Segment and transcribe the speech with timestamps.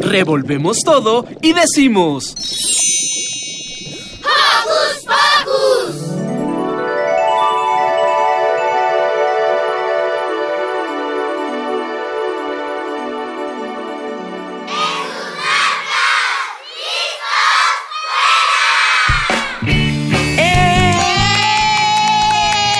[0.00, 2.34] Revolvemos todo y decimos...
[4.22, 6.10] ¡Hocus Pocus!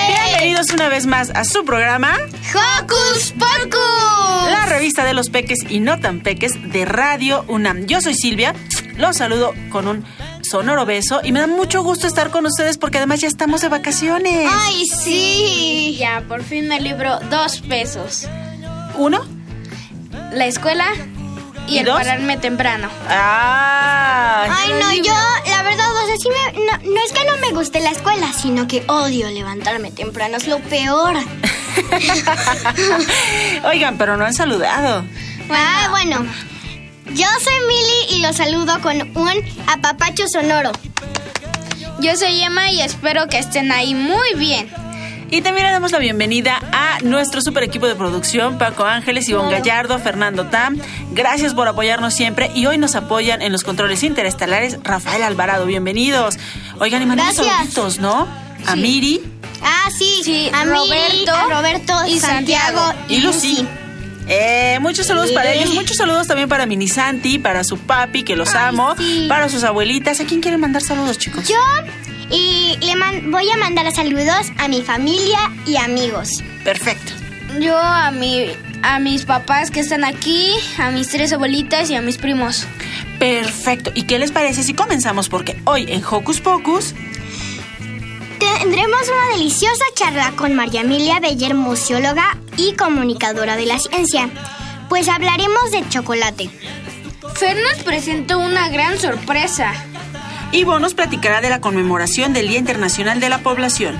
[0.07, 2.17] Bienvenidos una vez más a su programa
[2.53, 4.20] ¡Hocus Pocus!
[4.51, 7.85] La revista de los peques y no tan peques de Radio UNAM.
[7.85, 8.53] Yo soy Silvia,
[8.97, 10.03] los saludo con un
[10.41, 13.69] sonoro beso y me da mucho gusto estar con ustedes porque además ya estamos de
[13.69, 14.49] vacaciones.
[14.51, 15.95] ¡Ay, sí!
[15.97, 18.27] Ya, por fin me libro dos pesos.
[18.97, 19.25] ¿Uno?
[20.33, 20.85] La escuela
[21.67, 21.95] y, ¿Y el dos?
[21.97, 22.89] pararme temprano.
[23.09, 25.13] Ah, Ay, no, yo,
[25.49, 28.31] la verdad, o sea, sí me, no, no es que no me guste la escuela,
[28.33, 31.15] sino que odio levantarme temprano, es lo peor.
[33.65, 35.05] Oigan, pero no han saludado.
[35.49, 36.25] Ah, bueno,
[37.13, 40.71] yo soy Mili y los saludo con un apapacho sonoro.
[41.99, 44.71] Yo soy Emma y espero que estén ahí muy bien.
[45.33, 49.49] Y también le damos la bienvenida a nuestro super equipo de producción, Paco Ángeles, Ivonne
[49.49, 50.77] Gallardo, Fernando Tam.
[51.13, 55.65] Gracias por apoyarnos siempre y hoy nos apoyan en los controles interestelares Rafael Alvarado.
[55.65, 56.35] Bienvenidos.
[56.79, 58.27] Oigan, y mandamos saluditos, ¿no?
[58.67, 59.21] A Miri
[59.63, 63.05] Ah, sí, Sí, a Roberto a Roberto y Santiago, Santiago.
[63.07, 63.67] y Lucy.
[64.27, 65.35] Eh, muchos saludos Sí.
[65.35, 68.95] para ellos, muchos saludos también para Mini Santi, para su papi, que los Ay, amo,
[68.97, 69.27] sí.
[69.29, 70.19] para sus abuelitas.
[70.19, 71.47] ¿A quién quieren mandar saludos, chicos?
[71.47, 71.55] Yo
[72.31, 76.41] y le man- voy a mandar saludos a mi familia y amigos.
[76.63, 77.13] Perfecto.
[77.59, 78.47] Yo a mi
[78.83, 82.65] a mis papás que están aquí, a mis tres abuelitas y a mis primos.
[83.19, 83.91] Perfecto.
[83.93, 85.29] ¿Y qué les parece si comenzamos?
[85.29, 86.95] Porque hoy en Hocus Pocus
[88.39, 94.29] Tendremos una deliciosa charla con María Emilia Beller, museóloga y comunicadora de la ciencia,
[94.89, 96.49] pues hablaremos de chocolate.
[97.35, 99.73] Fer nos presentó una gran sorpresa.
[100.53, 103.97] Ivo nos platicará de la conmemoración del Día Internacional de la Población.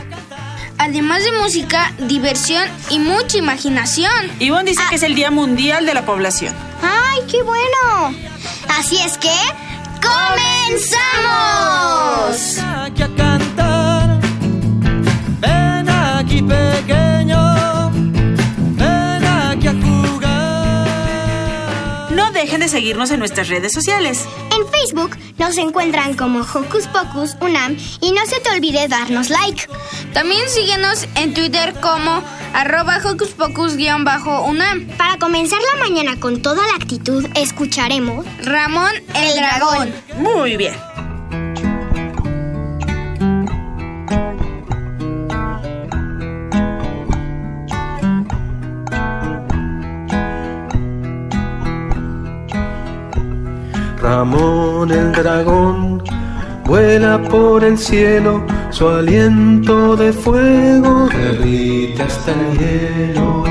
[0.78, 4.12] Además de música, diversión y mucha imaginación.
[4.40, 6.54] Ivonne dice que es el Día Mundial de la Población.
[6.82, 8.16] ¡Ay, qué bueno!
[8.68, 9.32] Así es que,
[10.02, 11.12] ¡comenzamos!
[12.86, 14.20] aquí a cantar.
[15.40, 17.40] Ven aquí pequeño,
[22.62, 24.24] de seguirnos en nuestras redes sociales.
[24.56, 29.68] En Facebook nos encuentran como Hocus Pocus Unam y no se te olvide darnos like.
[30.14, 32.24] También síguenos en Twitter como
[32.54, 34.88] arroba hocus pocus-unam.
[34.96, 39.94] Para comenzar la mañana con toda la actitud, escucharemos Ramón el, El dragón.
[40.20, 40.76] Muy bien.
[54.02, 56.02] Ramón el dragón
[56.66, 63.44] vuela por el cielo, su aliento de fuego derrite hasta el hielo.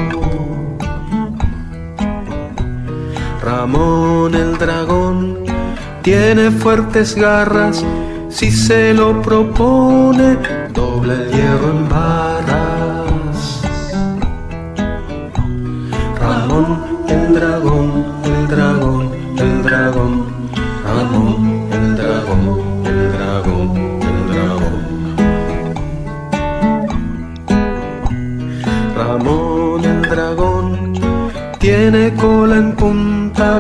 [3.45, 5.39] Ramón el dragón
[6.03, 7.85] tiene fuertes garras,
[8.29, 10.37] si se lo propone,
[10.75, 12.50] dobla el hierro en barras.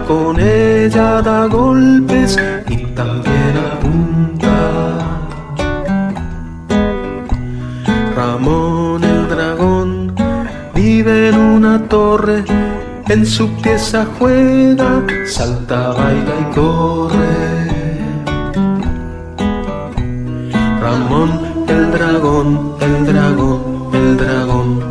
[0.07, 2.37] Con ella da golpes
[2.69, 4.57] y también apunta.
[8.17, 10.15] Ramón el dragón
[10.75, 12.45] vive en una torre,
[13.09, 17.61] en su pieza juega, salta, baila y corre.
[20.81, 21.31] Ramón
[21.69, 23.61] el dragón, el dragón,
[23.93, 24.90] el dragón,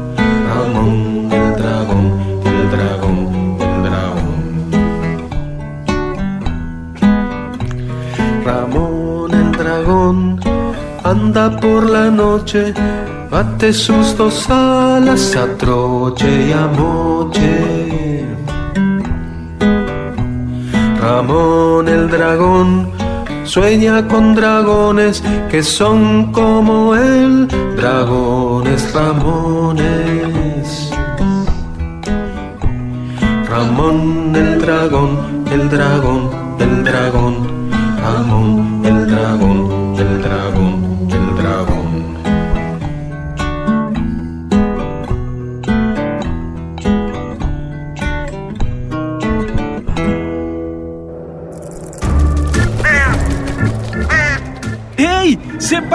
[11.61, 12.73] por la noche,
[13.29, 18.25] bate sus dos alas a troche y a moche.
[21.01, 22.91] Ramón el dragón
[23.43, 29.89] sueña con dragones que son como él, dragones Ramones.
[33.49, 36.29] Ramón el dragón, el dragón,
[36.59, 37.35] el dragón,
[38.03, 39.68] Ramón el dragón,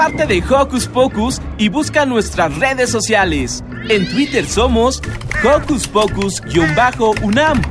[0.05, 3.65] parte de Hocus Pocus y busca nuestras redes sociales.
[3.89, 5.01] En Twitter somos
[5.43, 7.63] Hocus Pocus-UNAM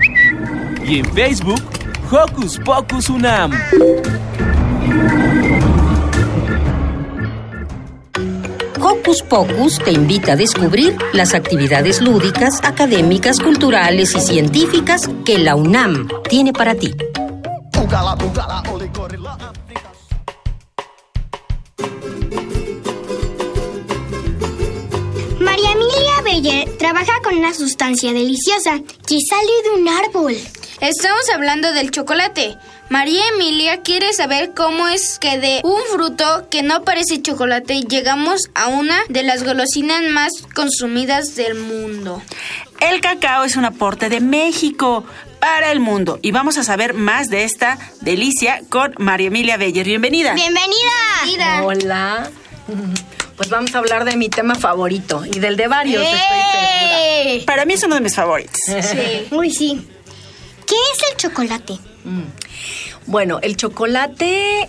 [0.83, 1.62] y en Facebook
[2.12, 3.51] Hocus Pocus UNAM.
[8.81, 15.56] Hocus Pocus te invita a descubrir las actividades lúdicas, académicas, culturales y científicas que la
[15.56, 16.95] UNAM tiene para ti.
[26.33, 30.35] Emilia Beller trabaja con una sustancia deliciosa que sale de un árbol.
[30.81, 32.57] Estamos hablando del chocolate.
[32.89, 38.50] María Emilia quiere saber cómo es que de un fruto que no parece chocolate llegamos
[38.56, 42.21] a una de las golosinas más consumidas del mundo.
[42.80, 45.06] El cacao es un aporte de México
[45.39, 49.85] para el mundo y vamos a saber más de esta delicia con María Emilia Beller.
[49.85, 50.33] Bienvenida.
[50.33, 51.63] ¡Bienvenida!
[51.63, 52.31] Hola.
[53.38, 57.00] Pues vamos a hablar de mi tema favorito y del de varios, estoy segura.
[57.01, 57.44] ¡Eh!
[57.45, 58.59] Para mí es uno de mis favoritos.
[58.81, 59.27] Sí.
[59.31, 59.88] Uy, sí.
[60.68, 61.77] ¿Qué es el chocolate?
[63.06, 64.68] Bueno, el chocolate,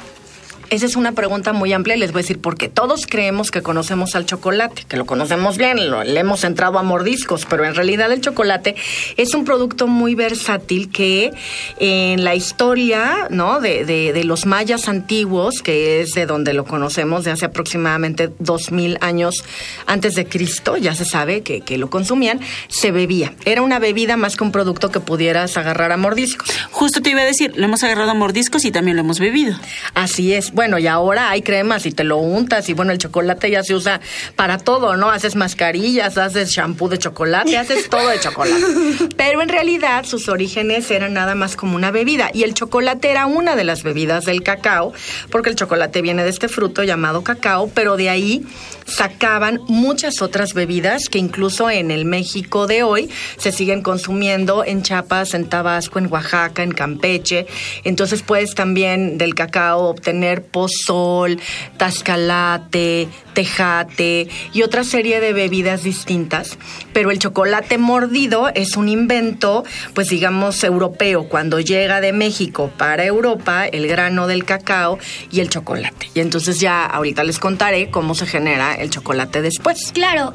[0.70, 2.68] esa es una pregunta muy amplia y les voy a decir por qué.
[2.68, 6.82] Todos creemos que conocemos al chocolate, que lo conocemos bien, lo, le hemos entrado a
[6.82, 8.74] mordiscos, pero en realidad el chocolate
[9.16, 11.32] es un producto muy versátil que
[11.78, 13.60] en la historia ¿no?
[13.60, 18.30] de, de- de los mayas antiguos, que es de donde lo conocemos, de hace aproximadamente
[18.38, 19.44] 2000 años
[19.86, 23.34] antes de Cristo, ya se sabe que, que lo consumían, se bebía.
[23.44, 26.48] Era una bebida más que un producto que pudieras agarrar a mordiscos.
[26.70, 29.56] Justo te iba a decir, lo hemos agarrado a mordiscos y también lo hemos bebido.
[29.94, 30.52] Así es.
[30.54, 33.74] Bueno, y ahora hay cremas y te lo untas y bueno, el chocolate ya se
[33.74, 34.00] usa
[34.36, 35.10] para todo, ¿no?
[35.10, 38.64] Haces mascarillas, haces shampoo de chocolate, haces todo de chocolate.
[39.16, 43.26] Pero en realidad sus orígenes eran nada más como una bebida y el chocolate era
[43.26, 44.92] una de las bebidas del cacao,
[45.30, 48.46] porque el chocolate viene de este fruto llamado cacao, pero de ahí
[48.86, 54.82] sacaban muchas otras bebidas que incluso en el México de hoy se siguen consumiendo en
[54.82, 57.46] Chiapas, en Tabasco, en Oaxaca, en Campeche.
[57.82, 61.40] Entonces puedes también del cacao obtener pozol,
[61.76, 66.56] tascalate, tejate y otra serie de bebidas distintas.
[66.92, 69.64] Pero el chocolate mordido es un invento,
[69.94, 71.28] pues digamos, europeo.
[71.28, 74.98] Cuando llega de México para Europa, el grano del cacao
[75.30, 76.10] y el chocolate.
[76.14, 79.90] Y entonces ya ahorita les contaré cómo se genera el chocolate después.
[79.92, 80.32] Claro,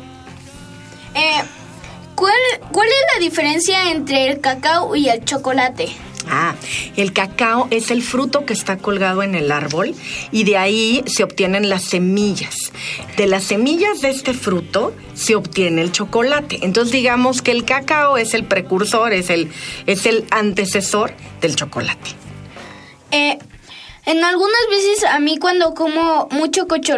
[1.15, 1.41] Eh,
[2.13, 2.33] ¿cuál,
[2.71, 5.89] ¿Cuál es la diferencia entre el cacao y el chocolate?
[6.29, 6.55] Ah,
[6.95, 9.95] el cacao es el fruto que está colgado en el árbol
[10.31, 12.71] y de ahí se obtienen las semillas.
[13.17, 16.59] De las semillas de este fruto se obtiene el chocolate.
[16.61, 19.51] Entonces digamos que el cacao es el precursor, es el,
[19.87, 22.11] es el antecesor del chocolate.
[23.11, 23.39] Eh,
[24.05, 26.97] en algunas veces a mí cuando como mucho cocho,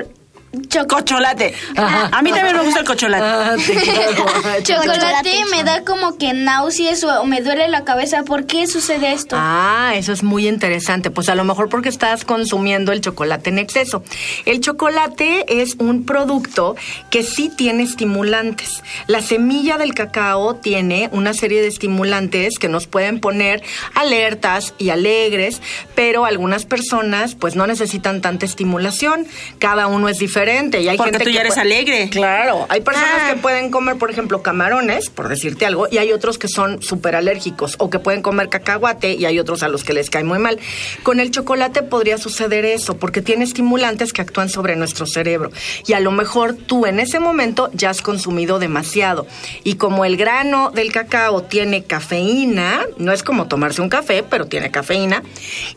[0.67, 1.53] choco- Cocholate.
[1.77, 3.23] A mí también me gusta el cocholate.
[3.23, 4.61] Ah, claro.
[4.63, 8.23] chocolate me da como que náuseas o me duele la cabeza.
[8.23, 9.35] ¿Por qué sucede esto?
[9.39, 11.09] Ah, eso es muy interesante.
[11.11, 14.03] Pues a lo mejor porque estás consumiendo el chocolate en exceso.
[14.45, 16.75] El chocolate es un producto
[17.09, 18.83] que sí tiene estimulantes.
[19.07, 23.63] La semilla del cacao tiene una serie de estimulantes que nos pueden poner
[23.95, 25.61] alertas y alegres,
[25.95, 29.25] pero algunas personas pues no necesitan tanta estimulación.
[29.59, 32.09] Cada uno es diferente y hay Porque gente tú ya que eres alegre.
[32.09, 33.33] Claro, hay personas Ah.
[33.33, 37.15] que pueden comer, por ejemplo, camarones, por decirte algo, y hay otros que son súper
[37.15, 40.39] alérgicos, o que pueden comer cacahuate, y hay otros a los que les cae muy
[40.39, 40.59] mal.
[41.03, 45.51] Con el chocolate podría suceder eso, porque tiene estimulantes que actúan sobre nuestro cerebro,
[45.85, 49.27] y a lo mejor tú en ese momento ya has consumido demasiado.
[49.63, 54.45] Y como el grano del cacao tiene cafeína, no es como tomarse un café, pero
[54.47, 55.23] tiene cafeína,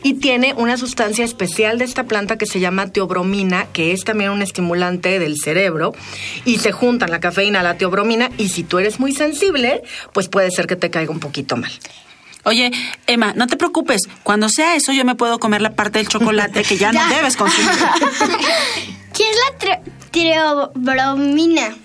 [0.03, 4.31] y tiene una sustancia especial de esta planta que se llama teobromina, que es también
[4.31, 5.93] un estimulante del cerebro,
[6.45, 9.83] y se juntan la cafeína a la teobromina, y si tú eres muy sensible,
[10.13, 11.71] pues puede ser que te caiga un poquito mal.
[12.45, 12.71] Oye,
[13.05, 14.03] Emma, no te preocupes.
[14.23, 17.35] Cuando sea eso, yo me puedo comer la parte del chocolate que ya no debes
[17.35, 17.69] consumir.
[19.13, 19.81] ¿qué es la
[20.11, 21.75] teobromina?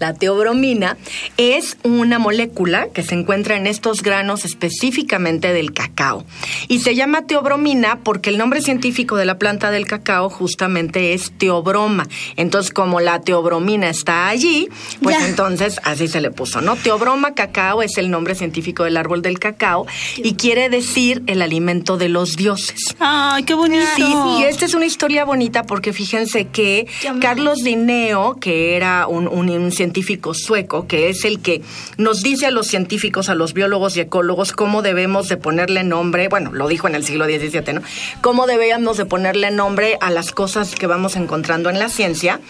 [0.00, 0.96] La teobromina
[1.36, 6.24] es una molécula que se encuentra en estos granos específicamente del cacao.
[6.68, 11.32] Y se llama teobromina porque el nombre científico de la planta del cacao justamente es
[11.36, 12.08] teobroma.
[12.36, 14.68] Entonces, como la teobromina está allí,
[15.02, 15.28] pues Ya.
[15.28, 16.76] entonces así se le puso, ¿no?
[16.76, 21.98] Teobroma cacao es el nombre científico del árbol del cacao y quiere decir el alimento
[21.98, 22.96] de los dioses.
[23.00, 23.84] Ay, qué bonito.
[23.96, 24.04] Sí,
[24.38, 26.86] y esta es una historia bonita porque fíjense que
[27.20, 29.89] Carlos Linneo, que era un, un- un científico
[30.34, 31.62] sueco, que es el que
[31.96, 36.28] nos dice a los científicos, a los biólogos y ecólogos cómo debemos de ponerle nombre,
[36.28, 37.82] bueno, lo dijo en el siglo XVII, ¿no?
[38.20, 42.40] Cómo debíamos de ponerle nombre a las cosas que vamos encontrando en la ciencia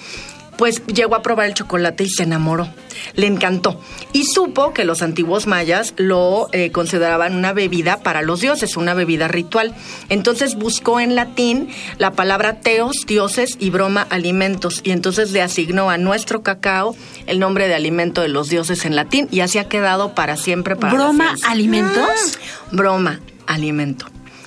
[0.56, 2.68] pues llegó a probar el chocolate y se enamoró.
[3.14, 3.80] Le encantó.
[4.12, 8.94] Y supo que los antiguos mayas lo eh, consideraban una bebida para los dioses, una
[8.94, 9.74] bebida ritual.
[10.08, 14.80] Entonces buscó en latín la palabra teos, dioses, y broma, alimentos.
[14.84, 16.94] Y entonces le asignó a nuestro cacao
[17.26, 20.76] el nombre de alimento de los dioses en latín y así ha quedado para siempre
[20.76, 22.38] para ¿Broma alimentos?
[22.70, 24.06] Broma, alimento.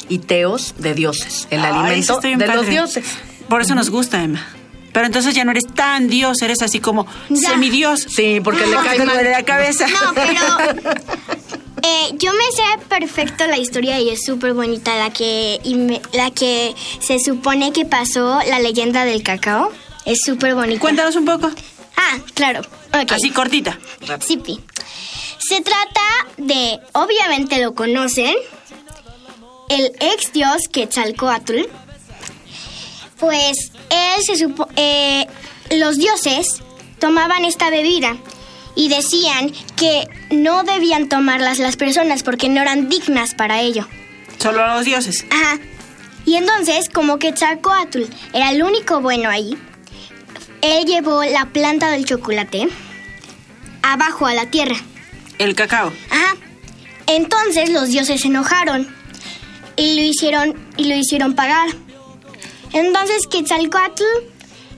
[0.09, 3.05] Y teos de dioses, el Ay, alimento de los dioses.
[3.47, 4.45] Por eso nos gusta, Emma.
[4.93, 7.49] Pero entonces ya no eres tan dios, eres así como Ya.
[7.49, 7.99] semidios.
[8.01, 9.15] Sí, porque le Porque cae mal.
[9.15, 9.87] duele la cabeza.
[9.87, 10.93] No, pero
[11.83, 16.01] eh, yo me sé perfecto la historia y es súper bonita la que y me-
[16.13, 19.71] la que se supone que pasó la leyenda del cacao.
[20.05, 20.79] Es súper bonita.
[20.79, 21.49] Cuéntanos un poco.
[21.97, 22.61] Ah, claro.
[23.09, 23.77] Así cortita.
[24.25, 24.59] Sí, pi.
[25.39, 26.01] Se trata
[26.37, 28.33] de, obviamente lo conocen,
[29.69, 31.61] el ex dios Quetzalcoatl.
[33.19, 35.27] Pues él se supo, eh,
[35.71, 36.61] los dioses
[36.99, 38.17] tomaban esta bebida
[38.75, 43.87] y decían que no debían tomarlas las personas porque no eran dignas para ello.
[44.39, 45.25] Solo a los dioses.
[45.29, 45.59] Ajá.
[46.25, 49.57] Y entonces, como Quetzalcoatl era el único bueno ahí,
[50.61, 52.69] él llevó la planta del chocolate
[53.81, 54.75] abajo a la tierra.
[55.37, 55.91] El cacao.
[56.09, 56.35] Ajá.
[57.07, 58.87] Entonces los dioses se enojaron
[59.75, 61.67] y lo hicieron y lo hicieron pagar.
[62.73, 64.03] Entonces Quetzalcoatl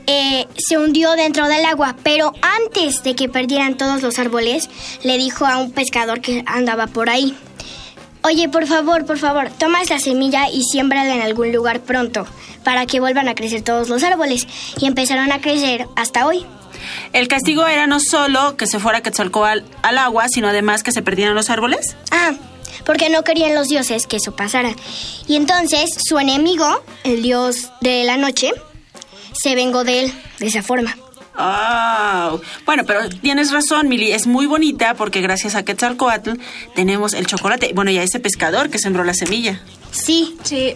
[0.07, 4.69] eh, se hundió dentro del agua, pero antes de que perdieran todos los árboles,
[5.03, 7.35] le dijo a un pescador que andaba por ahí.
[8.21, 12.25] Oye, por favor, por favor, toma esa semilla y siémbrala en algún lugar pronto,
[12.63, 14.47] para que vuelvan a crecer todos los árboles.
[14.79, 16.45] Y empezaron a crecer hasta hoy.
[17.13, 21.01] El castigo era no solo que se fuera Quetzalcóatl al agua, sino además que se
[21.01, 21.95] perdieran los árboles.
[22.11, 22.33] Ah,
[22.85, 24.75] porque no querían los dioses que eso pasara.
[25.27, 28.51] Y entonces su enemigo, el dios de la noche,
[29.33, 30.95] se vengó de él de esa forma.
[31.37, 36.39] Ah, bueno, pero tienes razón, Mili, es muy bonita porque gracias a Quetzalcoatl
[36.75, 37.71] tenemos el chocolate.
[37.75, 39.61] Bueno, y a ese pescador que sembró la semilla.
[39.91, 40.37] Sí.
[40.43, 40.75] Sí.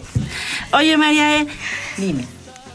[0.72, 1.46] Oye, María, eh,
[1.96, 2.26] Dime.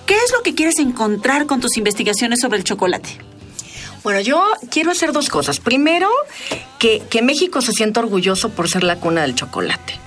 [0.08, 3.20] ¿qué es lo que quieres encontrar con tus investigaciones sobre el chocolate?
[4.05, 5.59] Bueno, yo quiero hacer dos cosas.
[5.59, 6.07] Primero,
[6.77, 10.00] que, que México se sienta orgulloso por ser la cuna del chocolate.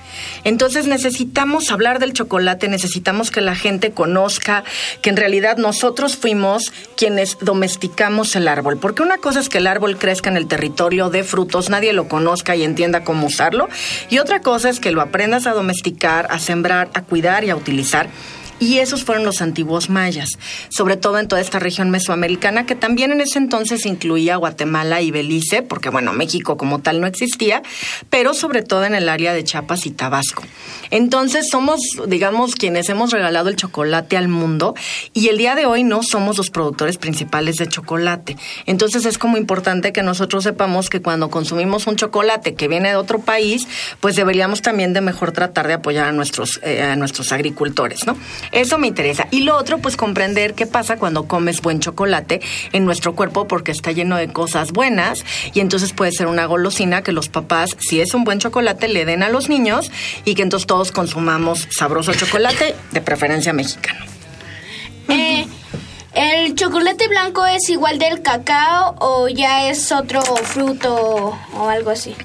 [0.45, 4.63] Entonces necesitamos hablar del chocolate, necesitamos que la gente conozca
[5.01, 8.77] que en realidad nosotros fuimos quienes domesticamos el árbol.
[8.77, 12.07] Porque una cosa es que el árbol crezca en el territorio de frutos, nadie lo
[12.07, 13.67] conozca y entienda cómo usarlo.
[14.09, 17.57] Y otra cosa es que lo aprendas a domesticar, a sembrar, a cuidar y a
[17.57, 18.07] utilizar.
[18.59, 20.29] Y esos fueron los antiguos mayas,
[20.69, 25.11] sobre todo en toda esta región mesoamericana, que también en ese entonces incluía Guatemala y
[25.11, 27.61] Belice, porque bueno, México como tal no existía,
[28.09, 30.43] pero sobre todo en el área de Chiapas y Tabasco.
[30.91, 34.75] Entonces somos, digamos, quienes hemos regalado el chocolate al mundo
[35.13, 38.37] y el día de hoy no somos los productores principales de chocolate.
[38.65, 42.95] Entonces es como importante que nosotros sepamos que cuando consumimos un chocolate que viene de
[42.95, 43.67] otro país,
[43.99, 48.17] pues deberíamos también de mejor tratar de apoyar a nuestros, eh, a nuestros agricultores, ¿no?
[48.51, 49.27] Eso me interesa.
[49.31, 52.41] Y lo otro, pues comprender qué pasa cuando comes buen chocolate
[52.71, 57.03] en nuestro cuerpo porque está lleno de cosas buenas y entonces puede ser una golosina
[57.03, 59.91] que los papás, si es un buen chocolate, le den a los niños
[60.25, 64.05] y que entonces todos consumamos sabroso chocolate, de preferencia mexicano.
[65.07, 65.47] Eh,
[66.13, 72.15] ¿El chocolate blanco es igual del cacao o ya es otro fruto o algo así?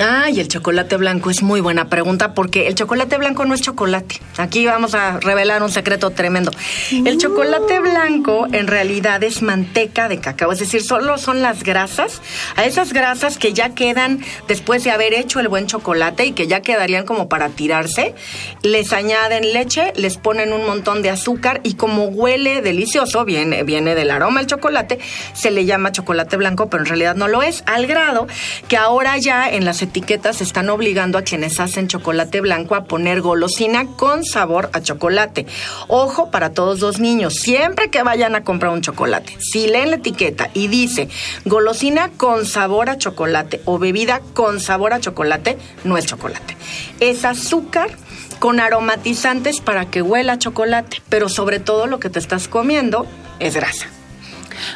[0.00, 3.60] Ah, y el chocolate blanco es muy buena pregunta porque el chocolate blanco no es
[3.60, 4.16] chocolate.
[4.38, 6.50] Aquí vamos a revelar un secreto tremendo.
[6.90, 12.20] El chocolate blanco en realidad es manteca de cacao, es decir, solo son las grasas,
[12.56, 16.48] a esas grasas que ya quedan después de haber hecho el buen chocolate y que
[16.48, 18.16] ya quedarían como para tirarse,
[18.62, 23.94] les añaden leche, les ponen un montón de azúcar y como huele delicioso, viene, viene
[23.94, 24.98] del aroma del chocolate,
[25.34, 28.26] se le llama chocolate blanco, pero en realidad no lo es, al grado
[28.66, 33.20] que ahora ya en las etiquetas están obligando a quienes hacen chocolate blanco a poner
[33.20, 35.46] golosina con sabor a chocolate.
[35.88, 39.96] Ojo para todos los niños, siempre que vayan a comprar un chocolate, si leen la
[39.96, 41.08] etiqueta y dice
[41.44, 46.56] golosina con sabor a chocolate o bebida con sabor a chocolate, no es chocolate.
[47.00, 47.90] Es azúcar
[48.38, 53.06] con aromatizantes para que huela chocolate, pero sobre todo lo que te estás comiendo
[53.38, 53.86] es grasa.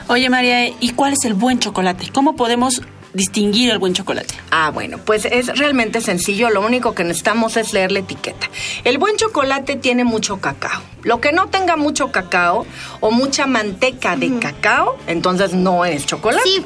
[0.08, 2.10] Oye, María, ¿y cuál es el buen chocolate?
[2.12, 2.82] ¿Cómo podemos
[3.14, 4.34] distinguir el buen chocolate?
[4.50, 8.48] Ah, bueno, pues es realmente sencillo, lo único que necesitamos es leer la etiqueta.
[8.84, 10.82] El buen chocolate tiene mucho cacao.
[11.02, 12.66] Lo que no tenga mucho cacao
[13.00, 16.42] o mucha manteca de cacao, entonces no es chocolate.
[16.44, 16.64] Sí,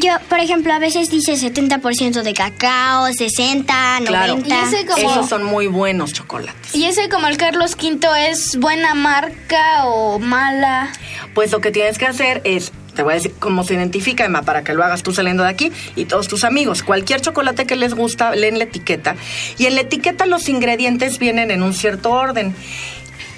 [0.00, 4.10] yo, por ejemplo, a veces dice 70% de cacao, 60, 90.
[4.10, 6.74] Claro, Y ese como- esos son muy buenos chocolates.
[6.74, 10.90] ¿Y ese como el Carlos V es buena marca o mala?
[11.34, 14.42] Pues lo que tienes que hacer es, te voy a decir cómo se identifica, Emma,
[14.42, 16.82] para que lo hagas tú saliendo de aquí y todos tus amigos.
[16.82, 19.14] Cualquier chocolate que les gusta, leen la etiqueta.
[19.56, 22.56] Y en la etiqueta los ingredientes vienen en un cierto orden.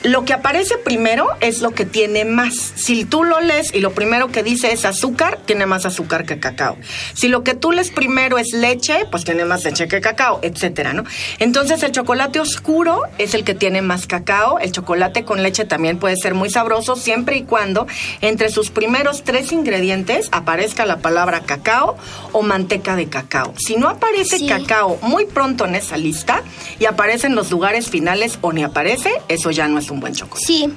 [0.02, 2.54] Lo que aparece primero es lo que tiene más.
[2.74, 6.40] Si tú lo lees y lo primero que dice es azúcar, tiene más azúcar que
[6.40, 6.78] cacao.
[7.12, 10.94] Si lo que tú lees primero es leche, pues tiene más leche que cacao, etcétera,
[10.94, 11.04] ¿no?
[11.38, 14.58] Entonces el chocolate oscuro es el que tiene más cacao.
[14.58, 17.86] El chocolate con leche también puede ser muy sabroso siempre y cuando
[18.22, 21.98] entre sus primeros tres ingredientes aparezca la palabra cacao
[22.32, 23.52] o manteca de cacao.
[23.58, 24.46] Si no aparece Sí.
[24.48, 26.42] cacao muy pronto en esa lista
[26.78, 30.14] y aparece en los lugares finales o ni aparece, eso ya no es un buen
[30.14, 30.46] chocolate.
[30.46, 30.72] Sí.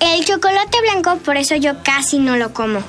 [0.00, 2.80] El chocolate blanco, por eso yo casi no lo como.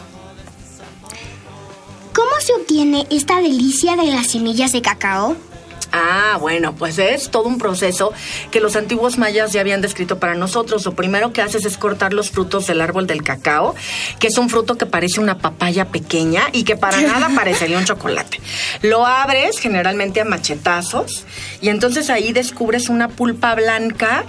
[2.13, 5.35] ¿Cómo se obtiene esta delicia de las semillas de cacao?
[5.95, 8.13] Ah, bueno, pues es todo un proceso
[8.49, 10.83] que los antiguos mayas ya habían descrito para nosotros.
[10.85, 13.75] Lo primero que haces es cortar los frutos del árbol del cacao,
[14.17, 17.85] que es un fruto que parece una papaya pequeña y que para nada parecería un
[17.85, 18.39] chocolate.
[18.81, 21.25] Lo abres generalmente a machetazos
[21.61, 24.25] y entonces ahí descubres una pulpa blanca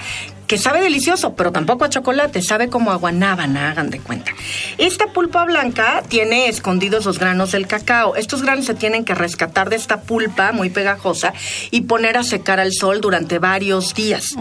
[0.46, 4.32] que sabe delicioso, pero tampoco a chocolate, sabe como a guanábana, hagan de cuenta.
[4.78, 8.16] Esta pulpa blanca tiene escondidos los granos del cacao.
[8.16, 11.32] Estos granos se tienen que rescatar de esta pulpa muy pegajosa
[11.70, 14.34] y poner a secar al sol durante varios días.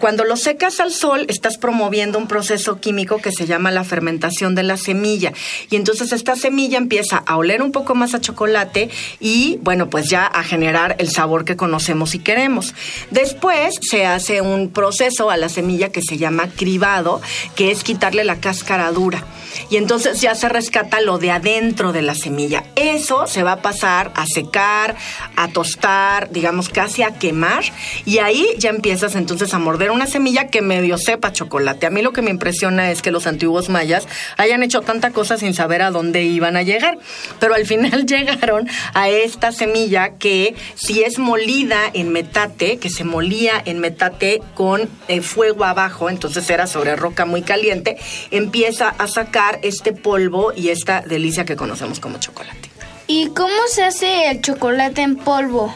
[0.00, 4.54] Cuando lo secas al sol, estás promoviendo un proceso químico que se llama la fermentación
[4.54, 5.32] de la semilla.
[5.70, 10.08] Y entonces esta semilla empieza a oler un poco más a chocolate y, bueno, pues
[10.08, 12.74] ya a generar el sabor que conocemos y queremos.
[13.10, 17.20] Después se hace un proceso la semilla que se llama cribado,
[17.54, 19.24] que es quitarle la cáscara dura.
[19.70, 22.64] Y entonces ya se rescata lo de adentro de la semilla.
[22.76, 24.96] Eso se va a pasar a secar,
[25.36, 27.64] a tostar, digamos casi a quemar.
[28.04, 31.86] Y ahí ya empiezas entonces a morder una semilla que medio sepa chocolate.
[31.86, 35.36] A mí lo que me impresiona es que los antiguos mayas hayan hecho tanta cosa
[35.36, 36.98] sin saber a dónde iban a llegar.
[37.40, 43.04] Pero al final llegaron a esta semilla que si es molida en metate, que se
[43.04, 44.88] molía en metate con
[45.22, 47.96] fuego abajo, entonces era sobre roca muy caliente,
[48.30, 52.70] empieza a sacar este polvo y esta delicia que conocemos como chocolate.
[53.06, 55.74] ¿Y cómo se hace el chocolate en polvo?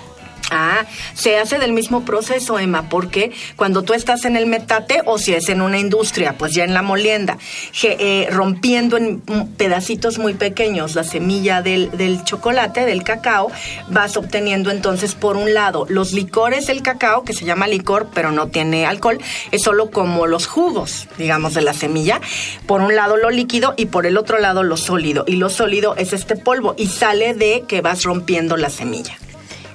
[0.54, 0.84] Ah,
[1.14, 5.32] se hace del mismo proceso, Emma, porque cuando tú estás en el metate o si
[5.32, 7.38] es en una industria, pues ya en la molienda,
[7.82, 9.22] eh, rompiendo en
[9.56, 13.50] pedacitos muy pequeños la semilla del, del chocolate, del cacao,
[13.88, 18.30] vas obteniendo entonces por un lado los licores del cacao, que se llama licor, pero
[18.30, 19.18] no tiene alcohol,
[19.52, 22.20] es solo como los jugos, digamos, de la semilla.
[22.66, 25.24] Por un lado lo líquido y por el otro lado lo sólido.
[25.26, 29.16] Y lo sólido es este polvo y sale de que vas rompiendo la semilla.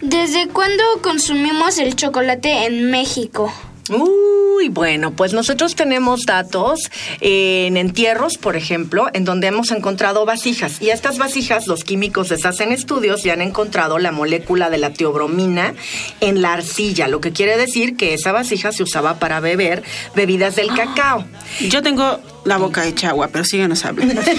[0.02, 3.52] ¿Desde cuándo consumimos el chocolate en México?
[3.90, 10.82] Uy, bueno, pues nosotros tenemos datos en entierros, por ejemplo, en donde hemos encontrado vasijas.
[10.82, 14.78] Y a estas vasijas los químicos les hacen estudios y han encontrado la molécula de
[14.78, 15.74] la teobromina
[16.20, 19.84] en la arcilla, lo que quiere decir que esa vasija se usaba para beber
[20.16, 21.26] bebidas del cacao.
[21.62, 24.22] Yo tengo la boca hecha agua, pero síganos hablando.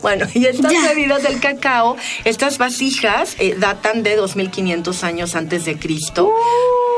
[0.00, 5.78] Bueno, y estas bebidas del cacao, estas vasijas eh, datan de 2500 años antes de
[5.78, 6.32] Cristo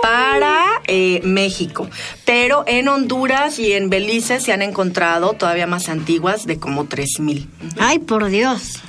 [0.03, 1.89] para eh, México.
[2.25, 7.49] Pero en Honduras y en Belice se han encontrado todavía más antiguas de como 3000.
[7.79, 8.81] Ay, por Dios.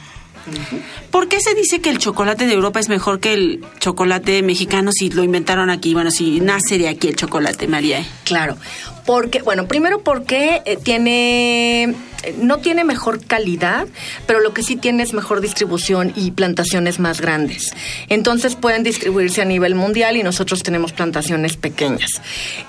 [1.12, 4.92] ¿Por qué se dice que el chocolate de Europa es mejor que el chocolate mexicano
[4.94, 5.94] si lo inventaron aquí?
[5.94, 8.06] Bueno, si nace de aquí el chocolate, María.
[8.24, 8.58] Claro,
[9.06, 11.84] porque, bueno, primero porque eh, tiene
[12.24, 13.86] eh, no tiene mejor calidad,
[14.26, 17.72] pero lo que sí tiene es mejor distribución y plantaciones más grandes.
[18.10, 22.10] Entonces pueden distribuirse a nivel mundial y nosotros tenemos plantaciones pequeñas.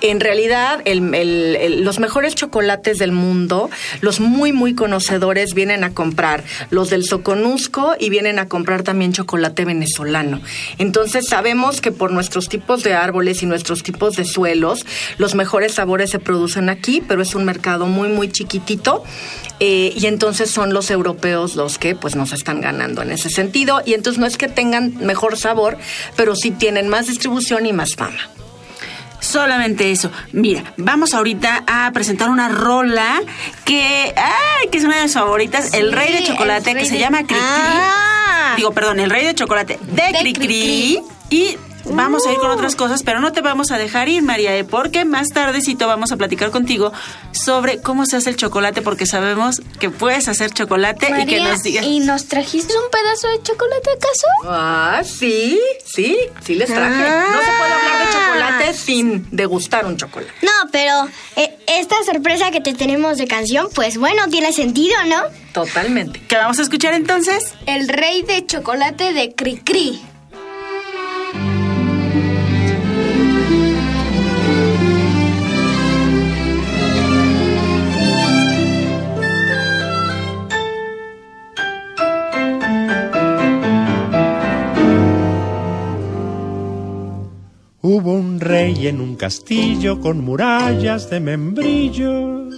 [0.03, 3.71] En realidad, el- el- el- los mejores chocolates del mundo,
[4.03, 9.13] los muy, muy conocedores vienen a comprar los del Soconusco y vienen a comprar también
[9.15, 10.41] chocolate venezolano.
[10.77, 14.85] Entonces sabemos que por nuestros tipos de árboles y nuestros tipos de suelos,
[15.17, 19.03] los mejores sabores se producen aquí, pero es un mercado muy, muy chiquitito.
[19.61, 23.81] eh, y entonces son los europeos los que pues nos están ganando en ese sentido.
[23.87, 25.79] Y entonces no es que tengan mejor sabor,
[26.17, 28.19] pero sí tienen más distribución y más fama.
[29.21, 30.11] Solamente eso.
[30.33, 33.23] Mira, vamos ahorita a presentar una rola
[33.65, 36.99] que, ay, que es una de mis favoritas, El Rey de Chocolate, Rey que se
[36.99, 37.39] llama Cricri.
[37.41, 38.55] Ah.
[38.57, 40.47] Digo, perdón, El Rey de Chocolate de, De Cricri.
[40.47, 41.03] Cricri.
[41.31, 41.57] Y
[41.91, 44.65] vamos a ir con otras cosas, pero no te vamos a dejar ir, María, ¿eh?
[44.65, 46.93] porque más tardecito vamos a platicar contigo
[47.33, 51.63] sobre cómo se hace el chocolate, porque sabemos que puedes hacer chocolate y que nos
[51.63, 51.85] digas.
[51.85, 54.27] ¿y nos trajiste un pedazo de chocolate acaso?
[54.45, 57.11] Ah, sí, sí, sí les traje.
[57.11, 60.33] No se puede hablar de chocolate sin degustar un chocolate.
[60.43, 65.23] No, pero eh, esta sorpresa que te tenemos de canción, pues bueno, tiene sentido, ¿no?
[65.53, 66.21] Totalmente.
[66.29, 67.55] ¿Qué vamos a escuchar entonces?
[67.67, 70.01] El rey de chocolate de Cricri.
[87.89, 92.49] Hubo un rey en un castillo con murallas de membrillo,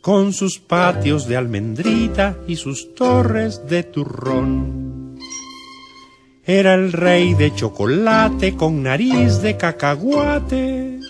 [0.00, 5.18] con sus patios de almendrita y sus torres de turrón.
[6.44, 11.00] Era el rey de chocolate con nariz de cacahuate.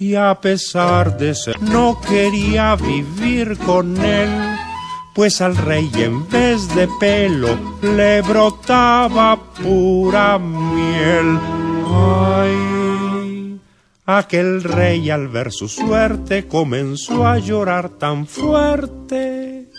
[0.00, 4.30] Y a pesar de ser, no quería vivir con él,
[5.14, 11.67] pues al rey en vez de pelo le brotaba pura miel.
[11.90, 13.60] Ay,
[14.06, 19.70] aquel rey al ver su suerte comenzó a llorar tan fuerte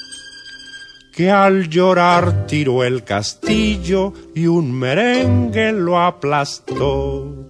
[1.19, 7.49] que al llorar tiró el castillo y un merengue lo aplastó.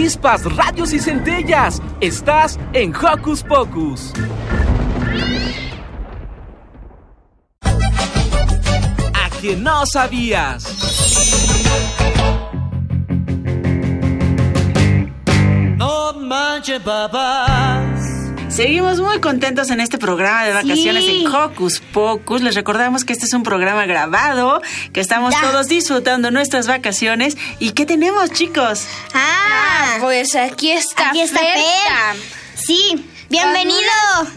[0.00, 1.82] Chispas, radios y centellas.
[2.00, 4.12] Estás en Hocus Pocus.
[7.62, 10.64] A que no sabías.
[15.76, 17.89] No manches, papás.
[18.50, 21.20] Seguimos muy contentos en este programa de vacaciones Sí.
[21.24, 22.42] en Hocus Pocus.
[22.42, 24.60] Les recordamos que este es un programa grabado,
[24.92, 25.40] que estamos Ya.
[25.40, 27.36] todos disfrutando nuestras vacaciones.
[27.60, 28.86] ¿Y qué tenemos, chicos?
[29.14, 31.38] Ah, Pues aquí está, aquí está.
[31.38, 31.58] Fer.
[32.56, 33.78] Sí, bienvenido.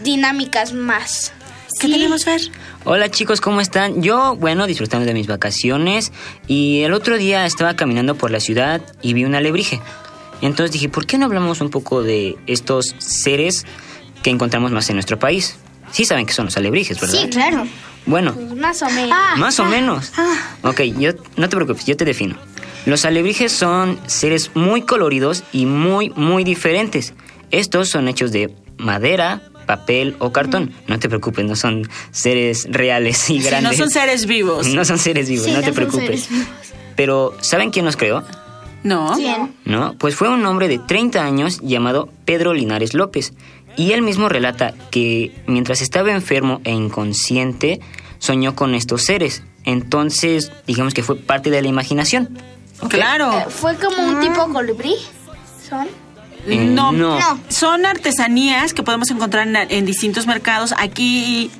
[0.02, 1.32] Dinámicas más.
[1.80, 2.40] ¿Qué tenemos, Fer?
[2.84, 4.00] Hola chicos, ¿cómo están?
[4.00, 6.12] Yo, bueno, disfrutando de mis vacaciones
[6.46, 9.80] y el otro día estaba caminando por la ciudad y vi un alebrije.
[10.40, 13.64] Entonces dije, ¿por qué no hablamos un poco de estos seres
[14.24, 15.56] que encontramos más en nuestro país?
[15.92, 17.20] Sí saben que son los alebrijes, ¿verdad?
[17.22, 17.66] Sí, claro.
[18.06, 19.10] Bueno, Pues más o menos.
[19.12, 20.12] Ah, más o menos.
[20.62, 22.34] Ok, yo, no te preocupes, yo te defino.
[22.86, 27.14] Los alebrijes son seres muy coloridos y muy, muy diferentes.
[27.50, 30.72] Estos son hechos de madera, papel o cartón.
[30.88, 33.72] No te preocupes, no son seres reales y Sí, grandes.
[33.72, 34.66] no son seres vivos.
[34.74, 36.24] No son seres vivos, Sí, no no te son preocupes.
[36.24, 36.48] seres vivos.
[36.96, 38.22] Pero, ¿saben quién los creó?
[38.82, 39.12] No.
[39.16, 39.54] ¿Quién?
[39.64, 39.94] ¿No?
[39.98, 43.32] Pues fue un hombre de 30 años llamado Pedro Linares López.
[43.76, 47.80] Y él mismo relata que mientras estaba enfermo e inconsciente,
[48.18, 49.42] soñó con estos seres.
[49.64, 52.38] Entonces, digamos que fue parte de la imaginación.
[52.88, 53.32] Claro.
[53.38, 54.94] Eh, ¿Fue como un tipo colibrí?
[55.68, 55.86] ¿Son?
[56.46, 57.18] Eh, no, no.
[57.48, 60.74] Son artesanías que podemos encontrar en, en distintos mercados.
[60.76, 61.50] Aquí,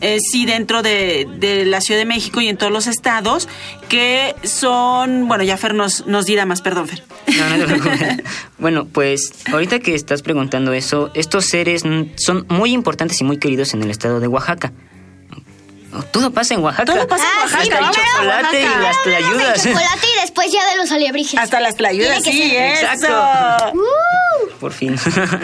[0.00, 3.48] eh, sí, dentro de, de la Ciudad de México y en todos los estados,
[3.88, 5.28] que son.
[5.28, 7.02] Bueno, ya Fer nos, nos dirá más, perdón, Fer.
[7.36, 8.24] No, no te preocupes.
[8.58, 11.82] bueno, pues ahorita que estás preguntando eso, estos seres
[12.16, 14.72] son muy importantes y muy queridos en el estado de Oaxaca.
[16.12, 16.92] Todo pasa en Oaxaca.
[16.94, 17.62] Todo pasa en Ah, Oaxaca.
[17.64, 19.62] sí, Hasta el chocolate y las tlayudas.
[19.64, 21.40] de chocolate y después ya de los alebrijes.
[21.40, 22.84] Hasta las tlayudas, sí, eso.
[22.86, 23.72] Exacto.
[24.60, 24.96] Por fin.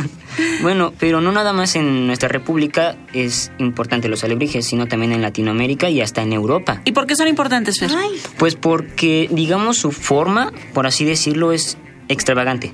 [0.62, 5.22] bueno, pero no nada más en nuestra república es importante los alebrijes, sino también en
[5.22, 6.80] Latinoamérica y hasta en Europa.
[6.84, 7.90] ¿Y por qué son importantes, Fer?
[7.96, 11.78] Ay, Pues porque, digamos, su forma, por así decirlo, es
[12.08, 12.72] extravagante.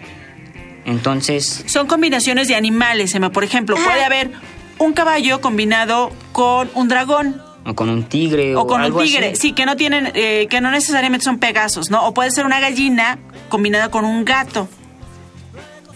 [0.87, 3.31] Entonces, Son combinaciones de animales, Emma.
[3.31, 4.31] Por ejemplo, puede haber
[4.79, 7.43] un caballo combinado con un dragón.
[7.71, 9.49] O con un tigre o, O con un tigre, así.
[9.49, 12.07] sí, que no tienen, eh, que no necesariamente son pegasos, ¿no?
[12.07, 14.69] O puede ser una gallina combinada con un gato.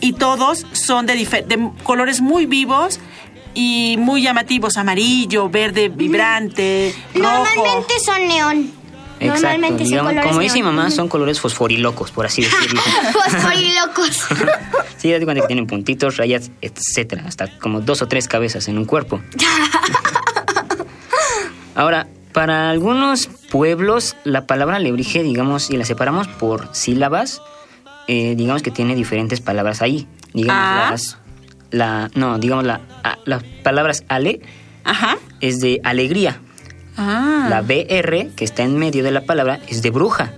[0.00, 3.00] Y todos son de, colores muy vivos
[3.54, 7.28] y muy llamativos, amarillo, verde, vibrante, rojo.
[7.28, 8.84] Normalmente son neón.
[9.20, 9.42] Exacto.
[9.42, 12.82] Normalmente son digamos, como dice mi mamá, son colores fosforilocos, por así decirlo.
[13.12, 14.26] Fosforilocos.
[14.98, 18.68] sí, ya te cuenta que tienen puntitos, rayas, etcétera, hasta como dos o tres cabezas
[18.68, 19.20] en un cuerpo.
[21.74, 27.40] Ahora, para algunos pueblos, la palabra alebrije, digamos, si la separamos por sílabas,
[28.08, 30.06] eh, digamos que tiene diferentes palabras ahí.
[30.32, 30.88] Digamos Ah.
[30.90, 31.18] las.
[31.70, 34.40] La, no, digamos la, a- las palabras ale
[34.84, 35.16] Ajá.
[35.40, 36.38] es de alegría.
[36.96, 37.46] Ah.
[37.50, 40.34] La BR, que está en medio de la palabra, es de bruja.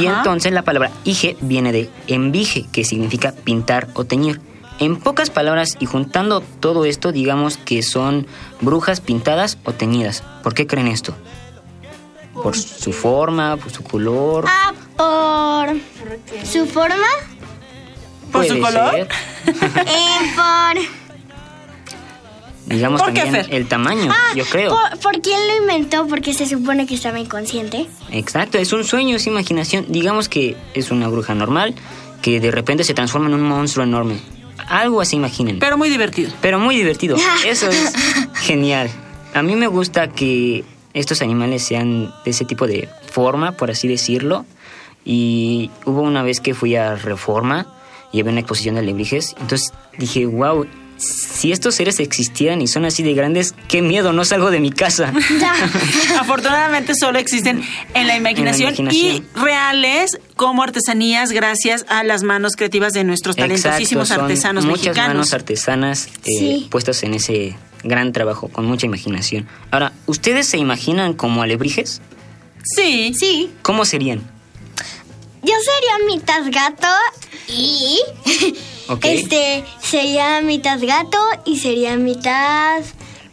[0.00, 4.40] Y entonces la palabra ige viene de envige, que significa pintar o teñir.
[4.82, 8.26] En pocas palabras y juntando todo esto, digamos que son
[8.60, 10.24] brujas pintadas o teñidas.
[10.42, 11.14] ¿Por qué creen esto?
[12.34, 14.46] ¿Por su forma, por su color?
[14.48, 15.76] Ah, por
[16.44, 17.06] su forma.
[18.32, 19.06] ¿Por su color?
[19.46, 20.82] Eh, por.
[22.66, 23.54] Digamos ¿Por qué, también Fer?
[23.54, 24.70] el tamaño, Ah, yo creo.
[24.70, 26.08] Por, por quién lo inventó?
[26.08, 27.86] Porque se supone que estaba inconsciente.
[28.10, 29.86] Exacto, es un sueño, es imaginación.
[29.88, 31.74] Digamos que es una bruja normal
[32.20, 34.20] que de repente se transforma en un monstruo enorme.
[34.68, 35.58] Algo así, imaginen.
[35.58, 36.32] Pero muy divertido.
[36.40, 37.16] Pero muy divertido.
[37.46, 37.92] Eso es
[38.34, 38.90] genial.
[39.34, 43.88] A mí me gusta que estos animales sean de ese tipo de forma, por así
[43.88, 44.44] decirlo.
[45.04, 47.66] Y hubo una vez que fui a Reforma
[48.12, 49.34] y había una exposición de alebrijes.
[49.40, 50.66] Entonces dije, wow,
[51.02, 54.70] si estos seres existieran y son así de grandes, qué miedo, no salgo de mi
[54.70, 55.12] casa.
[56.20, 57.62] Afortunadamente solo existen
[57.94, 59.16] en la imaginación, imaginación.
[59.34, 64.64] y reales como artesanías gracias a las manos creativas de nuestros talentosísimos Exacto, son artesanos
[64.64, 65.08] muchas mexicanos.
[65.14, 66.66] manos artesanas eh, Sí.
[66.70, 69.48] puestas en ese gran trabajo, con mucha imaginación.
[69.72, 72.00] Ahora, ¿ustedes se imaginan como alebrijes?
[72.64, 73.12] Sí.
[73.18, 73.50] Sí.
[73.62, 74.20] ¿Cómo serían?
[75.42, 76.86] Yo sería mitad gato
[77.48, 77.98] y.
[78.88, 79.04] Ok.
[79.04, 79.64] Este.
[79.80, 82.80] Sería mitad gato y sería mitad.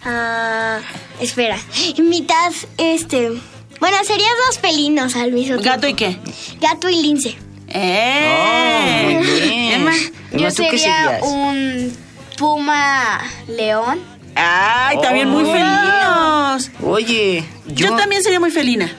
[0.03, 0.79] ah,
[1.19, 1.57] espera.
[1.97, 2.51] Mitad.
[2.77, 3.31] Este.
[3.79, 5.63] Bueno, sería dos felinos al mismo tiempo.
[5.75, 6.17] ¿Gato y qué?
[6.59, 7.37] Gato y lince.
[7.67, 9.15] ¡Eh!
[9.19, 9.71] Oh, muy bien.
[9.73, 9.91] Emma.
[10.31, 11.21] Emma, Yo ¿tú qué sería serías?
[11.23, 11.97] un
[12.37, 13.99] puma león.
[14.35, 15.51] ¡Ay, también muy Oh.
[15.51, 16.71] felinos!
[16.83, 17.95] Oye, Yo, yo...
[17.95, 18.91] también sería muy felina.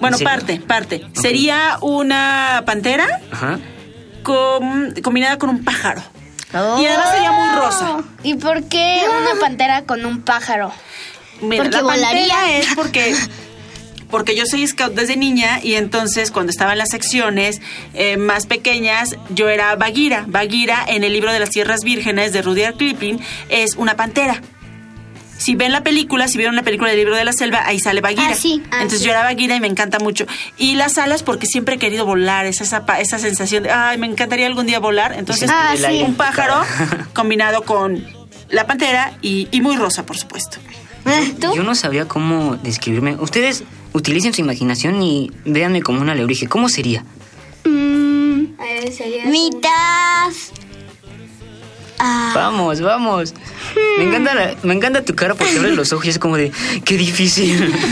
[0.00, 1.06] Bueno, parte, parte.
[1.14, 3.58] Sería una pantera Ajá.
[4.26, 6.02] Com- combinada con un pájaro.
[6.52, 7.98] Y además sería muy rosa.
[8.22, 10.72] ¿Y por qué una pantera con un pájaro?
[11.40, 12.58] Mira, Porque la pantera volaría.
[12.58, 13.14] es porque
[14.10, 17.60] porque yo soy scout desde niña y entonces cuando estaba en las secciones
[17.92, 20.24] eh, más pequeñas yo era Bagheera.
[20.28, 24.40] Bagheera en el libro de las tierras vírgenes de Rudyard Kipling es una pantera.
[25.38, 28.00] Si ven la película, si vieron la película del libro de la selva, ahí sale
[28.00, 28.30] Bagheera.
[28.32, 28.62] Ah, sí.
[28.70, 29.04] Ah, Entonces sí.
[29.06, 30.26] yo era Bagheera y me encanta mucho.
[30.56, 33.98] Y las alas porque siempre he querido volar, es esa, pa- esa sensación de, ay,
[33.98, 35.12] me encantaría algún día volar.
[35.16, 36.54] Entonces, Ah, un pájaro
[37.14, 38.04] combinado con
[38.48, 40.58] la pantera y, y muy rosa, por supuesto.
[41.40, 41.54] ¿Tú?
[41.54, 43.14] Yo no sabría cómo describirme.
[43.16, 46.48] Ustedes utilicen su imaginación y véanme como un alebrije.
[46.48, 47.04] ¿Cómo sería?
[47.64, 50.32] Mm, Eh, sería mitad.
[51.98, 53.32] Ah, Vamos, vamos.
[53.98, 56.52] Me encanta, la- me encanta tu cara porque abres los ojos y es como de,
[56.84, 57.74] qué difícil.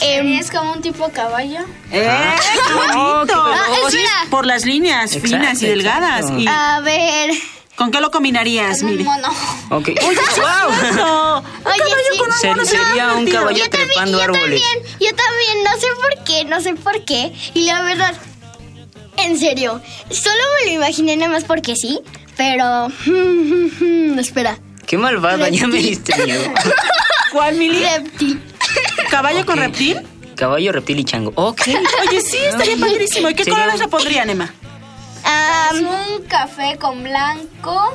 [0.00, 1.60] em, ¿Es como un tipo caballo?
[1.90, 2.36] ¡Eh, Ah.
[2.96, 3.92] Oh, qué veloz.
[3.92, 3.98] Sí,
[4.30, 6.20] por las líneas Exacto, finas y delgadas.
[6.20, 6.38] exacto.
[6.40, 7.30] ¿Y a ver.
[7.76, 9.28] con qué lo combinarías, Con un mono.
[9.70, 9.88] Ok.
[10.00, 11.42] ¡Wow!
[11.64, 12.20] Oye, sí.
[12.40, 14.62] Ser- sería un caballo Yo también, trepando yo árboles.
[14.62, 17.32] también, yo también, no sé por qué, no sé por qué.
[17.54, 18.14] Y la verdad,
[19.18, 22.00] en serio, solo me lo imaginé nada más porque sí,
[22.36, 22.88] pero...
[24.20, 24.58] espera.
[24.86, 26.42] Qué malvada, ya me diste miedo.
[27.32, 27.80] ¿Cuál, Mili?
[27.84, 28.40] Reptil.
[29.10, 30.00] ¿Caballo con reptil?
[30.36, 31.32] Caballo, reptil y chango.
[31.34, 31.62] Ok.
[32.08, 33.28] Oye, sí, estaría padrísimo.
[33.30, 34.52] ¿Y qué Sería colores le pondrían, Emma?
[35.72, 37.92] Es un café con blanco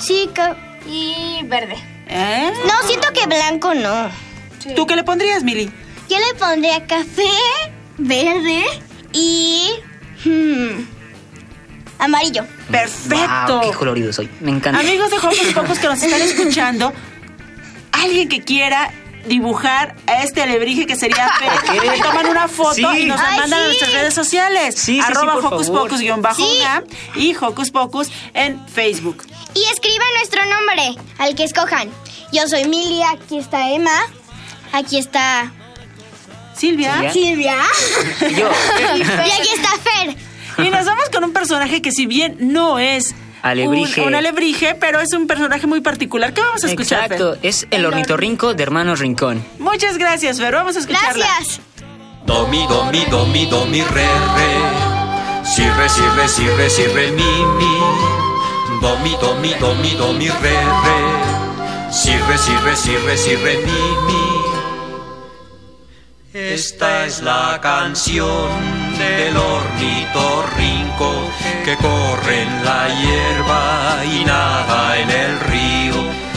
[0.00, 0.28] sí,
[0.86, 1.76] y verde.
[2.08, 2.52] ¿Eh?
[2.66, 4.10] no, siento que blanco no.
[4.74, 5.70] ¿Tú qué le pondrías, Mili?
[6.08, 7.30] Yo le pondría café,
[7.98, 8.64] verde
[9.12, 9.70] y...
[10.24, 10.84] hmm,
[11.98, 12.44] amarillo.
[12.70, 13.60] Perfecto.
[13.60, 14.28] Wow, qué colorido soy.
[14.40, 14.80] Me encanta.
[14.80, 16.92] Amigos de y Pocos que nos están escuchando,
[17.92, 18.92] alguien que quiera
[19.26, 22.82] dibujar a este alebrije que sería Fer, le toman una foto Sí.
[23.00, 24.74] y nos la Ay, mandan a nuestras redes sociales.
[24.78, 25.68] Sí, arroba Hocus.
[25.68, 26.58] Pocus guion bajo Sí.
[26.60, 26.84] UNAM
[27.16, 29.24] y Hocus Pocus en Facebook.
[29.54, 31.90] Y escriban nuestro nombre, al que escojan.
[32.32, 33.90] Yo soy Mili, aquí está Emma,
[34.72, 35.52] aquí está
[36.60, 37.10] Silvia.
[37.10, 37.56] Silvia.
[38.20, 38.50] Yo.
[38.96, 40.16] y aquí está Fer.
[40.58, 44.02] Y nos vamos con un personaje que si bien no es Alebrije.
[44.02, 46.34] Un, un alebrije, pero es un personaje muy particular.
[46.34, 47.12] ¿Qué vamos a escuchar, Fer?
[47.12, 49.42] Exacto, es el ornitorrinco de Hermanos Rincón.
[49.58, 50.52] Muchas gracias, Fer.
[50.52, 51.24] Vamos a escucharla.
[51.24, 51.60] Gracias.
[52.26, 54.52] Do mi do mi do mi do mi re re
[55.42, 57.22] si re si re si re si re mi
[57.58, 62.76] mi do mi do mi do mi do mi re re si re si re
[62.76, 64.29] si re si re mi mi
[66.32, 68.48] esta es la canción
[68.96, 71.12] del ornitorrinco
[71.64, 75.94] que corre en la hierba y nada en el río,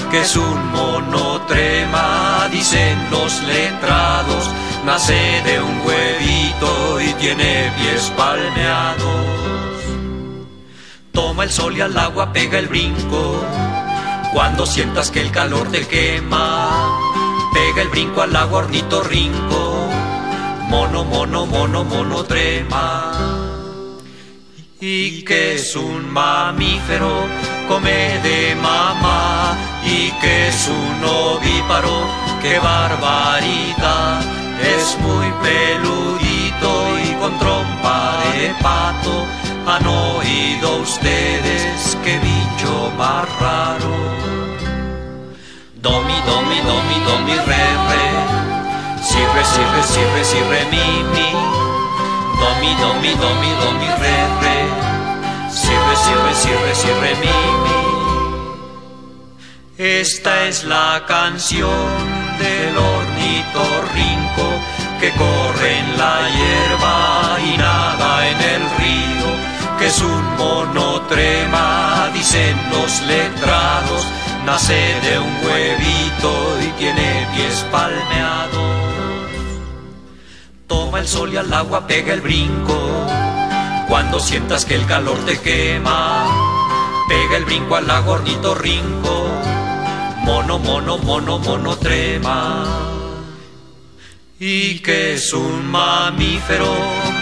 [0.09, 4.49] que es un monotrema, dicen los letrados,
[4.85, 9.23] nace de un huevito y tiene pies palmeados.
[11.11, 13.45] Toma el sol y al agua pega el brinco,
[14.33, 16.99] cuando sientas que el calor te quema,
[17.53, 19.72] pega el brinco al agua ornitorrinco,
[20.73, 23.11] mono, mono, mono, mono trema.
[24.79, 27.13] Y que es un mamífero,
[27.69, 29.55] come de mamá,
[29.85, 31.97] y que es un ovíparo,
[32.41, 34.21] qué barbaridad,
[34.75, 36.69] es muy peludito
[37.05, 37.99] y con trompa
[38.33, 39.15] de pato.
[39.65, 43.93] ¿Han oído ustedes qué bicho más raro?
[45.85, 48.02] Domi, domi, domi, domi, re, re.
[49.43, 51.29] Si, re, si, re, si, re, si, re, mi, mi.
[52.39, 54.59] Domi, domi, domi, domi, re, re.
[55.51, 57.83] Si, re, si, re, si, re, si, re, mi, mi.
[59.77, 64.47] Esta es la canción del ornitorrinco
[64.99, 69.29] que corre en la hierba y nada en el río,
[69.77, 74.07] que es un monotrema, dicen los letrados,
[74.45, 78.82] nace de un huevito y tiene pies palmeados.
[80.73, 82.75] Toma el sol y al agua pega el brinco,
[83.87, 86.25] cuando sientas que el calor te quema,
[87.07, 89.27] pega el brinco al agua ornitorrinco,
[90.23, 92.63] mono, mono, mono, mono trema.
[94.39, 96.73] Y que es un mamífero,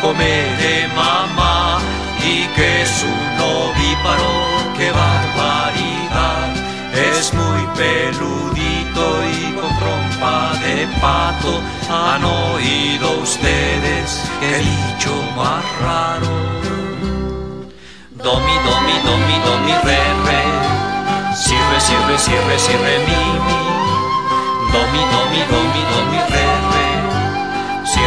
[0.02, 1.82] come de mamá,
[2.24, 4.32] y que es un ovíparo,
[4.78, 6.56] qué barbaridad.
[6.94, 8.51] Es muy peludito y
[10.22, 11.62] trompa de pato.
[11.90, 16.30] ¿Han oído ustedes qué bicho más raro?
[18.12, 20.44] Domi, domi, domi, domi, re, re.
[21.36, 23.62] Si, re, si, re, mi, mi.
[24.72, 26.46] Domi, domi, domi, domi, re,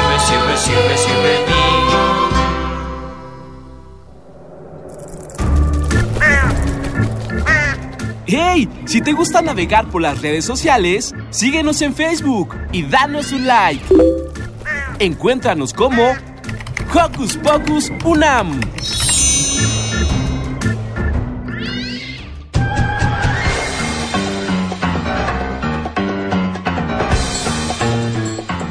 [0.08, 1.73] re, si, re, si, re, mi.
[8.26, 8.68] ¡Hey!
[8.86, 13.84] Si te gusta navegar por las redes sociales, síguenos en Facebook y danos un like.
[14.98, 16.14] Encuéntranos como
[16.94, 18.60] Hocus Pocus Unam.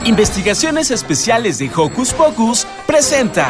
[0.05, 3.47] Investigaciones Especiales de Hocus Pocus presenta.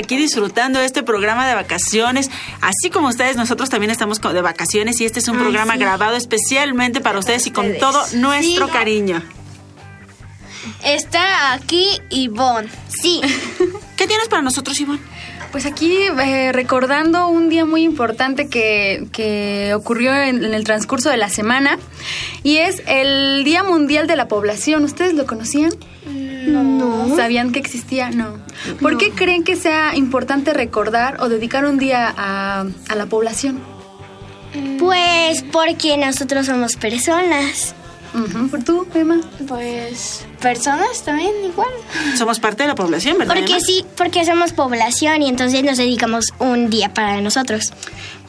[0.00, 2.30] Aquí disfrutando de este programa de vacaciones.
[2.60, 5.78] Así como ustedes, nosotros también estamos de vacaciones y este es un Ay, programa sí.
[5.80, 7.80] grabado especialmente para ustedes y con Ustedes.
[7.80, 8.72] todo nuestro Sí.
[8.72, 9.22] cariño.
[10.84, 12.68] Está aquí Ivonne.
[12.88, 13.20] Sí.
[13.96, 15.00] ¿Qué tienes para nosotros, Ivonne?
[15.52, 21.10] Pues aquí eh, recordando un día muy importante que, que ocurrió en, en el transcurso
[21.10, 21.78] de la semana
[22.44, 24.84] y es el Día Mundial de la Población.
[24.84, 25.70] ¿Ustedes lo conocían?
[26.50, 27.16] No.
[27.16, 28.10] ¿Sabían que existía?
[28.10, 28.38] No.
[28.80, 33.60] ¿Por qué creen que sea importante recordar o dedicar un día a, a la población?
[34.78, 37.74] Pues porque nosotros somos personas.
[38.50, 39.20] ¿Por tú, Emma?
[39.46, 41.68] Pues personas también igual.
[42.16, 43.34] Somos parte de la población, ¿verdad?
[43.34, 43.60] Porque Emma?
[43.60, 47.72] sí, porque somos población y entonces nos dedicamos un día para nosotros.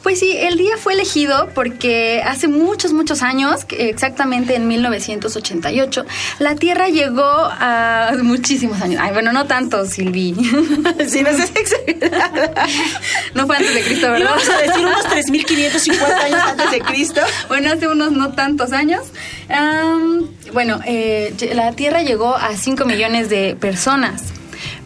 [0.02, 6.04] Pues sí, el día fue elegido porque hace muchos, muchos años, exactamente en 1988,
[6.40, 9.00] la Tierra llegó a muchísimos años.
[9.02, 10.34] Ay, bueno, no tanto, Silvi.
[11.08, 12.66] Sí, no exagerada.
[13.34, 14.30] No fue antes de Cristo, ¿verdad?
[14.30, 17.20] Íbamos a decir unos 3.550 años antes de Cristo.
[17.48, 19.02] Bueno, hace unos no tantos años.
[19.48, 24.22] Am, bueno, eh, la Tierra llegó a 5 millones de personas.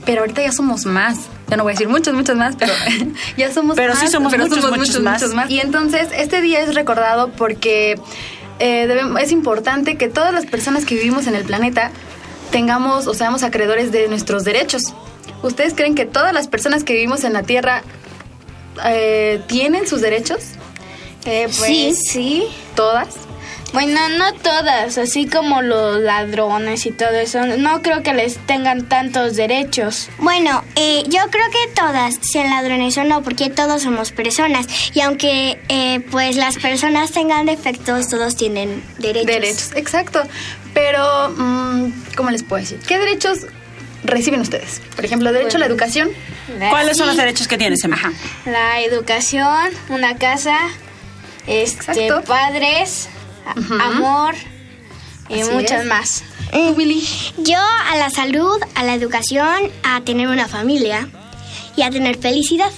[0.05, 1.19] Pero ahorita ya somos más.
[1.49, 2.73] Ya no voy a decir muchos, muchos más, pero
[3.37, 4.01] ya somos Pero más.
[4.03, 5.51] sí somos muchos, muchos más.
[5.51, 7.99] Y entonces, este día es recordado porque
[8.59, 11.91] eh, es importante que todas las personas que vivimos en el planeta
[12.51, 14.95] tengamos o seamos acreedores de nuestros derechos.
[15.43, 17.83] ¿Ustedes creen que todas las personas que vivimos en la Tierra
[18.85, 20.39] eh, tienen sus derechos?
[21.27, 21.95] Eh, pues, Sí.
[21.95, 22.45] sí.
[22.75, 23.09] ¿Todas?
[23.73, 27.45] Bueno, no todas, así como los ladrones y todo eso.
[27.47, 30.09] No creo que les tengan tantos derechos.
[30.19, 34.67] Bueno, eh, yo creo que todas, sean ladrones o no, porque todos somos personas.
[34.95, 39.27] Y aunque eh, pues las personas tengan defectos, todos tienen derechos.
[39.27, 40.23] Derechos, exacto.
[40.73, 42.79] Pero, mm, ¿cómo les puedo decir?
[42.87, 43.47] ¿Qué derechos
[44.05, 44.81] reciben ustedes?
[44.95, 46.11] Por ejemplo, derecho a la educación.
[46.71, 47.99] ¿Cuáles son los derechos que tienes, Emma?
[48.45, 50.57] La educación, una casa,
[51.47, 52.23] este, Exacto.
[52.25, 53.09] padres,
[53.81, 54.35] amor
[55.29, 55.87] y Así muchas es.
[55.87, 56.25] más.
[56.53, 61.09] Mm, Yo a la salud, a la educación, a tener una familia
[61.77, 62.71] y a tener felicidad.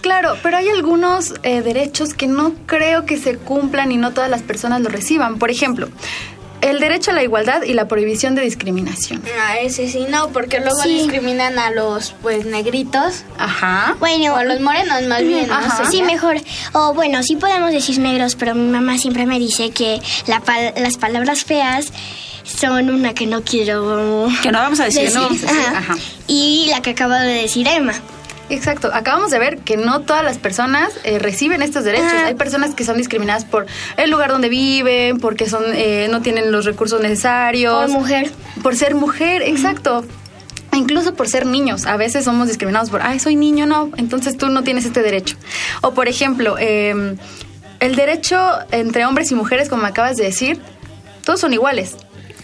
[0.00, 4.30] Claro, pero hay algunos eh, derechos que no creo que se cumplan y no todas
[4.30, 5.38] las personas lo reciban.
[5.38, 5.88] Por ejemplo,
[6.62, 9.22] el derecho a la igualdad y la prohibición de discriminación.
[9.46, 10.94] A ese sí no, porque luego Sí.
[10.94, 13.96] discriminan a los pues negritos Ajá.
[13.98, 15.84] Bueno, o a los morenos más bien, no Ajá.
[15.84, 15.90] sé.
[15.90, 16.36] Sí, mejor.
[16.72, 20.74] O bueno, sí podemos decir negros, pero mi mamá siempre me dice que la pal-
[20.76, 21.92] las palabras feas
[22.44, 25.16] son una que no quiero Que no vamos a decir, decir.
[25.16, 25.60] no vamos a decir.
[25.68, 25.78] Ajá.
[25.78, 25.96] Ajá.
[26.26, 27.92] Y la que acaba de decir Emma.
[28.50, 32.12] Exacto, acabamos de ver que no todas las personas eh, reciben estos derechos.
[32.12, 32.26] Ah.
[32.26, 36.50] Hay personas que son discriminadas por el lugar donde viven, porque son eh, no tienen
[36.50, 37.86] los recursos necesarios.
[37.86, 38.30] Por mujer.
[38.62, 40.04] Por ser mujer, exacto.
[40.72, 41.86] Incluso por ser niños.
[41.86, 45.36] A veces somos discriminados por, ay, soy niño, no, entonces tú no tienes este derecho.
[45.80, 47.16] O por ejemplo, eh,
[47.78, 48.38] el derecho
[48.72, 50.60] entre hombres y mujeres, como acabas de decir,
[51.24, 51.96] todos son iguales.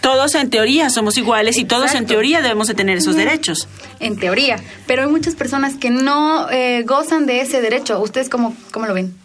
[0.07, 3.67] Todos en teoría somos iguales y todos en teoría debemos de tener esos derechos.
[3.99, 4.57] En teoría.
[4.87, 7.99] Pero hay muchas personas que no eh, gozan de ese derecho.
[8.01, 9.17] ¿Ustedes cómo, cómo lo ven?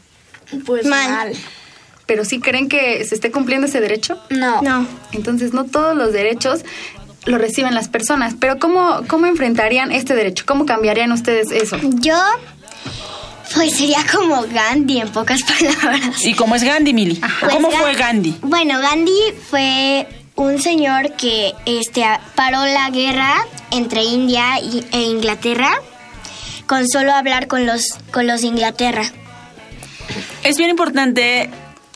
[0.66, 1.08] Pues Mal.
[1.12, 1.34] mal.
[2.08, 4.18] ¿Pero sí creen que se esté cumpliendo ese derecho?
[4.32, 4.64] No.
[4.64, 4.88] No.
[5.12, 6.62] Entonces, no todos los derechos
[7.26, 8.34] lo reciben las personas.
[8.40, 10.46] Pero ¿cómo, cómo enfrentarían este derecho?
[10.48, 11.78] ¿Cómo cambiarían ustedes eso?
[12.00, 12.18] Yo,
[13.54, 15.42] pues sería como Gandhi en pocas
[15.84, 16.26] palabras.
[16.26, 17.22] ¿Y cómo es Gandhi, Mili?
[17.40, 18.36] Pues ¿Cómo Ga- fue Gandhi?
[18.42, 19.20] Bueno, Gandhi
[19.50, 20.08] fue
[20.42, 22.04] un señor que este,
[22.36, 23.36] paró la guerra
[23.72, 25.72] entre India y- e Inglaterra
[26.68, 29.04] con solo hablar con los, con los de Inglaterra.
[30.44, 31.50] Es bien importante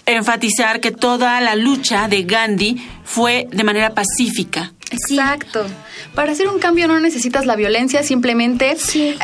[0.06, 4.72] enfatizar que toda la lucha de Gandhi fue de manera pacífica.
[4.92, 5.66] Exacto.
[6.14, 8.78] Para hacer un cambio no necesitas la violencia, simplemente.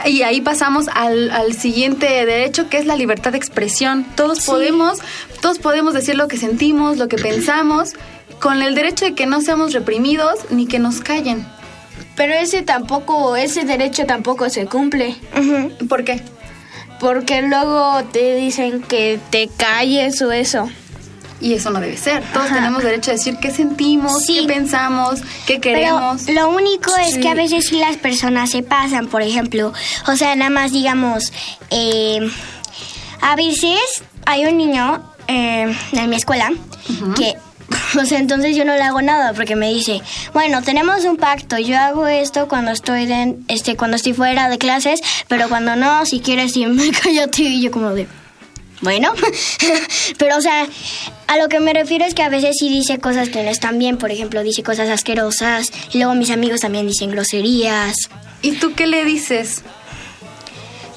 [0.05, 4.05] Y ahí pasamos al, al siguiente derecho, que es la libertad de expresión.
[4.15, 4.99] Todos podemos,
[5.41, 7.91] todos podemos decir lo que sentimos, lo que pensamos,
[8.41, 11.45] con el derecho de que no seamos reprimidos ni que nos callen.
[12.15, 15.15] Pero ese tampoco, ese derecho tampoco se cumple.
[15.87, 16.21] ¿Por qué?
[16.99, 20.69] Porque luego te dicen que te calles o eso.
[21.39, 22.21] Y eso no debe ser.
[22.33, 26.21] Todos tenemos derecho a decir qué sentimos, qué pensamos, qué queremos.
[26.27, 27.19] Pero lo único es Sí.
[27.21, 29.73] que a veces sí las personas se pasan, por ejemplo.
[30.07, 31.33] O sea, nada más digamos,
[31.71, 32.19] eh,
[33.21, 33.79] a veces
[34.27, 36.51] hay un niño eh, en mi escuela
[37.15, 37.33] que,
[38.01, 40.01] o sea, entonces yo no le hago nada porque me dice,
[40.33, 44.57] bueno, tenemos un pacto, yo hago esto cuando estoy de, este, cuando estoy fuera de
[44.57, 48.07] clases, pero cuando no, si quieres, sí, me cállate y yo como de...
[48.81, 49.13] Bueno,
[50.17, 50.67] pero o sea,
[51.27, 53.77] a lo que me refiero es que a veces sí dice cosas que no están
[53.77, 58.09] bien, por ejemplo, dice cosas asquerosas, y luego mis amigos también dicen groserías.
[58.41, 59.61] ¿Y tú qué le dices?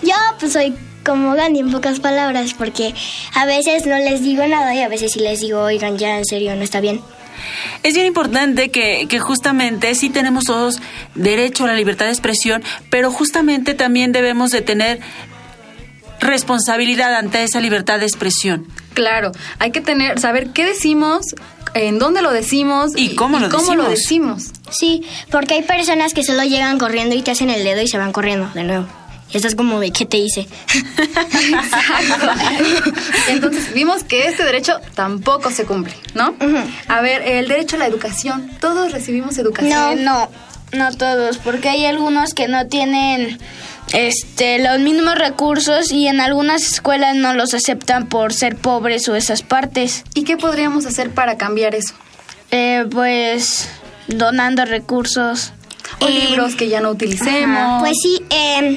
[0.03, 0.75] Yo pues soy
[1.05, 2.95] como Gandhi en pocas palabras, porque
[3.35, 6.25] a veces no les digo nada y a veces sí les digo, oigan, ya en
[6.25, 7.01] serio, no está bien.
[7.83, 10.81] Es bien importante que, que justamente sí tenemos todos
[11.15, 15.01] derecho a la libertad de expresión, pero justamente también debemos de tener
[16.21, 18.67] responsabilidad ante esa libertad de expresión.
[18.95, 21.35] Claro, hay que tener, saber qué decimos,
[21.75, 24.45] en dónde lo decimos y cómo, lo, cómo lo decimos.
[24.45, 24.77] decimos.
[24.77, 27.99] Sí, porque hay personas que solo llegan corriendo y te hacen el dedo y se
[27.99, 28.87] van corriendo de nuevo.
[29.35, 30.47] Estás como de, ¿qué te hice?
[33.29, 36.35] Entonces vimos que este derecho tampoco se cumple, ¿no?
[36.87, 38.49] A ver, el derecho a la educación.
[38.61, 39.99] Todos recibimos educación.
[39.99, 40.31] Eh, no,
[40.73, 43.39] no todos, porque hay algunos que no tienen
[43.93, 49.17] este los mismos recursos y en algunas escuelas no los aceptan por ser pobres o
[49.17, 50.05] esas partes.
[50.15, 51.95] ¿Y qué podríamos hacer para cambiar eso?
[52.51, 53.69] Eh, pues
[54.07, 55.53] donando recursos.
[56.01, 57.81] O libros que ya no utilicemos.
[57.81, 58.77] Pues sí, eh,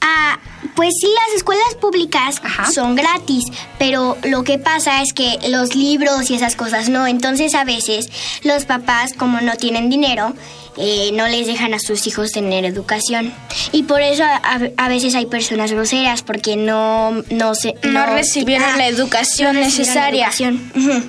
[0.00, 0.38] ah,
[0.74, 2.40] pues sí, las escuelas públicas
[2.72, 3.44] son gratis,
[3.78, 7.06] pero lo que pasa es que los libros y esas cosas no.
[7.06, 8.08] Entonces a veces
[8.44, 10.34] los papás, como no tienen dinero,
[10.76, 13.32] eh, no les dejan a sus hijos tener educación.
[13.72, 18.78] Y por eso a, a veces hay personas groseras, porque no, no, se, No recibieron
[18.78, 20.24] la educación no recibieron la necesaria.
[20.26, 20.72] educación.
[20.76, 21.02] Ujú.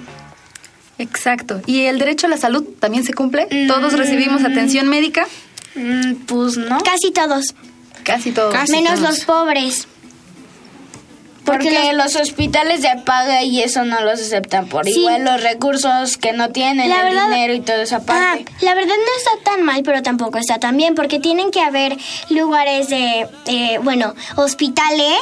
[0.98, 1.62] Exacto.
[1.66, 3.48] ¿Y el derecho a la salud también se cumple?
[3.68, 5.28] ¿Todos recibimos atención médica?
[6.26, 6.80] pues no.
[6.80, 7.54] Casi todos.
[8.10, 8.56] Casi todos.
[8.70, 9.88] Menos los pobres.
[11.46, 15.00] Porque, los hospitales de paga y eso no los aceptan por Sí.
[15.00, 18.46] igual los recursos que no tienen, La el verdad- dinero y toda esa parte.
[18.50, 21.62] Ah, la verdad no está tan mal, pero tampoco está tan bien, porque tienen que
[21.62, 21.98] haber
[22.30, 25.18] lugares de, eh, bueno, hospitales,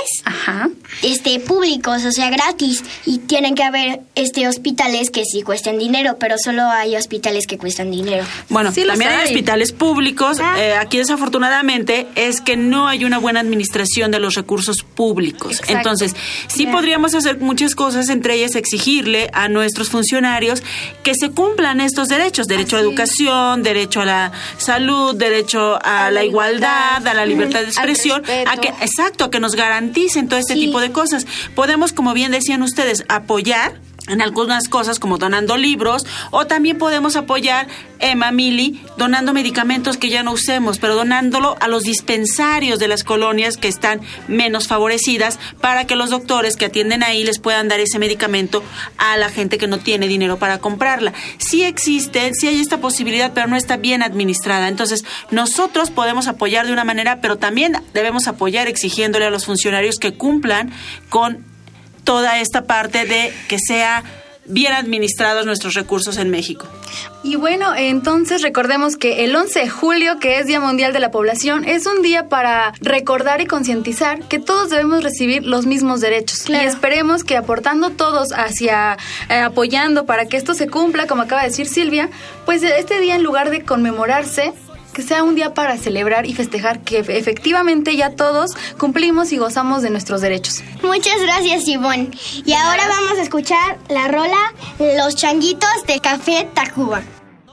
[1.04, 6.18] este, públicos, o sea, gratis, y tienen que haber, este, hospitales que sí cuesten dinero,
[6.20, 8.26] pero solo hay hospitales que cuestan dinero.
[8.50, 9.26] Bueno, Sí los también hay hay.
[9.28, 10.40] hospitales públicos.
[10.58, 15.54] Eh, aquí desafortunadamente es que no hay una buena administración de los recursos públicos.
[15.60, 15.74] Exacto.
[15.78, 16.16] Entonces,
[16.48, 20.64] sí podríamos hacer muchas cosas, entre ellas exigirle a nuestros funcionarios
[21.04, 22.48] que se cumplan estos derechos.
[22.48, 27.68] Derecho a educación, derecho a la salud, derecho a, la igualdad, a la libertad de
[27.68, 28.24] expresión.
[28.48, 31.26] A que, exacto, a que nos garanticen todo este tipo de cosas.
[31.56, 37.16] Podemos, como bien decían ustedes, apoyar en algunas cosas como donando libros o también podemos
[37.16, 37.68] apoyar
[38.00, 43.04] Emma Mili donando medicamentos que ya no usemos pero donándolo a los dispensarios de las
[43.04, 47.80] colonias que están menos favorecidas para que los doctores que atienden ahí les puedan dar
[47.80, 48.64] ese medicamento
[48.98, 51.14] a la gente que no tiene dinero para comprarla.
[51.38, 54.68] Sí existe sí hay esta posibilidad pero no está bien administrada.
[54.68, 60.00] Entonces nosotros podemos apoyar de una manera pero también debemos apoyar exigiéndole a los funcionarios
[60.00, 60.72] que cumplan
[61.10, 61.57] con
[62.08, 64.02] toda esta parte de que sea
[64.46, 66.66] bien administrados nuestros recursos en México.
[67.22, 71.12] Y bueno, entonces recordemos que el 11 de julio, que es Día Mundial de la
[71.12, 76.50] Población, es un día para recordar y concientizar que todos debemos recibir los mismos derechos.
[76.50, 78.96] Y esperemos que aportando todos hacia
[79.28, 82.10] eh, apoyando para que esto se cumpla, como acaba de decir Silvia,
[82.46, 84.54] pues este día en lugar de conmemorarse,
[84.98, 89.84] que sea un día para celebrar y festejar que efectivamente ya todos cumplimos y gozamos
[89.84, 90.64] de nuestros derechos.
[90.82, 92.10] Muchas gracias, Ivonne.
[92.44, 97.04] Y ahora vamos a escuchar la rola Los Changuitos de Café Tacuba.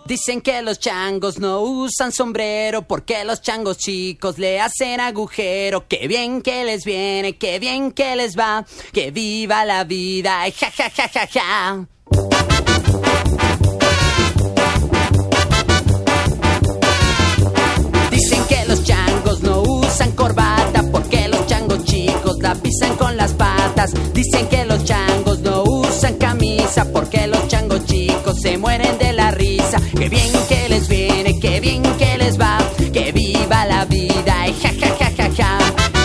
[0.06, 5.86] Dicen que los changos no usan sombrero porque los changos chicos le hacen agujero.
[5.86, 8.64] Qué bien que les viene, qué bien que les va,
[8.94, 11.93] que viva la vida, ja ja ja ja ja.
[24.12, 29.30] Dicen que los changos no usan camisa porque los changos chicos se mueren de la
[29.30, 29.78] risa.
[29.96, 32.58] Qué bien que les viene, qué bien que les va,
[32.92, 35.58] que viva la vida, y ja ja ja ja ja.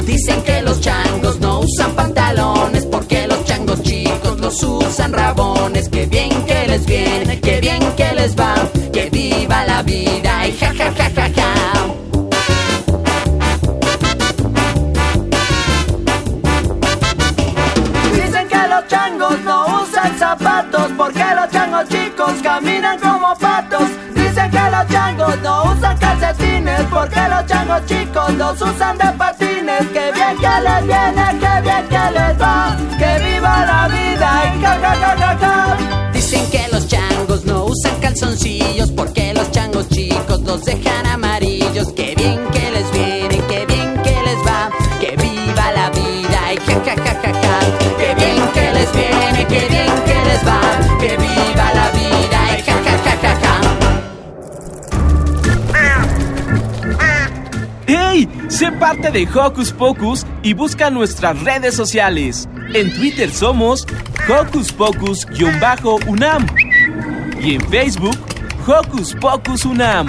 [0.05, 5.87] Dicen que los changos no usan pantalones porque los changos chicos los usan rabones.
[5.89, 8.55] Qué bien que les viene, qué bien que les va,
[22.97, 23.89] como patos.
[24.15, 29.85] Dicen que los changos no usan calcetines, porque los changos chicos los usan de patines.
[29.93, 34.61] Que bien que les viene, que bien que les va, que viva la vida y
[34.61, 35.77] ja ja ja.
[36.13, 41.58] Dicen que los changos no usan calzoncillos porque los changos chicos los dejan amarillos.
[58.89, 62.49] Parte de Hocus Pocus y busca nuestras redes sociales.
[62.73, 63.85] En Twitter somos
[64.27, 66.47] Hocus Pocus-UNAM
[67.39, 68.17] y en Facebook
[68.65, 70.07] Hocus Pocus UNAM.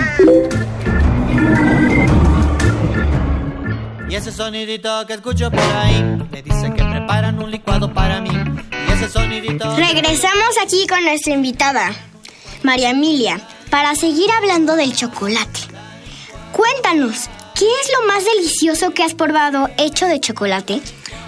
[4.09, 8.31] Y ese sonidito que escucho por ahí me dice que preparan un licuado para mí.
[8.31, 9.77] Y ese sonidito.
[9.77, 11.93] Regresamos aquí con nuestra invitada,
[12.63, 15.61] María Emilia, para seguir hablando del chocolate.
[16.53, 17.29] Cuéntanos,
[17.61, 20.81] ¿qué es lo más delicioso que has probado hecho de chocolate?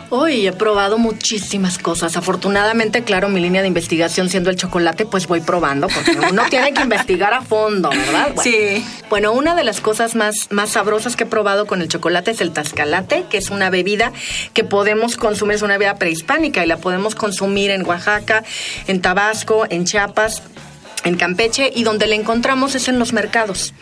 [0.09, 2.16] Hoy he probado muchísimas cosas.
[2.16, 6.72] Afortunadamente, claro, mi línea de investigación siendo el chocolate, pues voy probando, porque uno tiene
[6.72, 8.33] que investigar a fondo, ¿verdad?
[8.35, 8.83] Bueno, Sí.
[9.11, 12.41] Bueno, una de las cosas más, más sabrosas que he probado con el chocolate es
[12.41, 14.12] el tascalate, que es una bebida
[14.55, 18.43] que podemos consumir, es una bebida prehispánica y la podemos consumir en Oaxaca,
[18.87, 20.43] en Tabasco, en Chiapas,
[21.05, 23.74] en Campeche y donde la encontramos es en los mercados.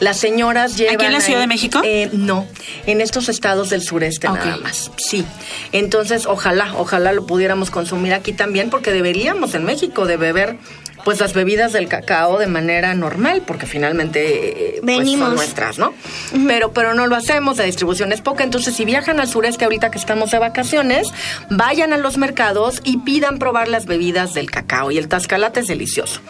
[0.00, 0.94] Las señoras llevan...
[0.96, 1.80] ¿Aquí en la Ciudad ahí- de México?
[1.84, 2.46] Eh, no,
[2.86, 4.36] en estos estados del sureste Ok.
[4.36, 4.90] nada más.
[4.96, 5.24] Sí.
[5.72, 10.56] Entonces, ojalá, ojalá lo pudiéramos consumir aquí también, porque deberíamos en México de beber
[11.04, 15.94] pues las bebidas del cacao de manera normal, porque finalmente eh, pues, son nuestras, ¿no?
[16.46, 18.44] Pero, pero no lo hacemos, la distribución es poca.
[18.44, 21.08] Entonces, si viajan al sureste ahorita que estamos de vacaciones,
[21.50, 24.90] vayan a los mercados y pidan probar las bebidas del cacao.
[24.90, 26.20] Y el tascalate es delicioso.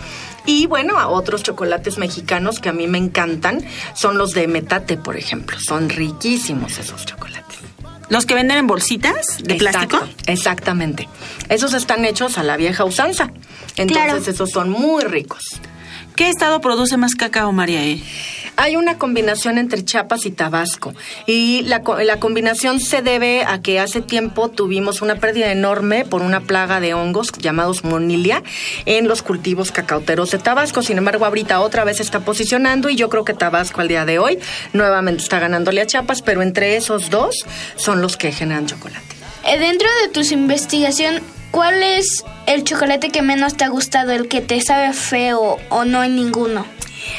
[0.47, 3.64] Y bueno, a otros chocolates mexicanos que a mí me encantan
[3.95, 5.59] son los de metate, por ejemplo.
[5.61, 7.59] Son riquísimos esos chocolates.
[8.11, 10.23] ¿Los que venden en bolsitas de Exacto, plástico?
[10.27, 11.09] Exactamente.
[11.49, 13.31] Esos están hechos a la vieja usanza.
[13.81, 14.18] Entonces, Claro.
[14.18, 15.61] esos son muy ricos.
[16.16, 17.83] ¿Qué estado produce más cacao, María?
[17.85, 18.03] E?
[18.57, 20.93] Hay una combinación entre Chiapas y Tabasco
[21.26, 26.20] y la, la combinación se debe a que hace tiempo tuvimos una pérdida enorme por
[26.20, 28.43] una plaga de hongos llamados monilia
[28.85, 30.83] en los cultivos cacauteros de Tabasco.
[30.83, 34.05] Sin embargo, ahorita otra vez se está posicionando y yo creo que Tabasco al día
[34.05, 34.39] de hoy
[34.74, 39.01] nuevamente está ganándole a Chiapas, pero entre esos dos son los que generan chocolate.
[39.47, 44.28] Eh, Dentro de tus investigación, ¿cuál es el chocolate que menos te ha gustado, el
[44.28, 46.66] que te sabe feo o no hay ninguno?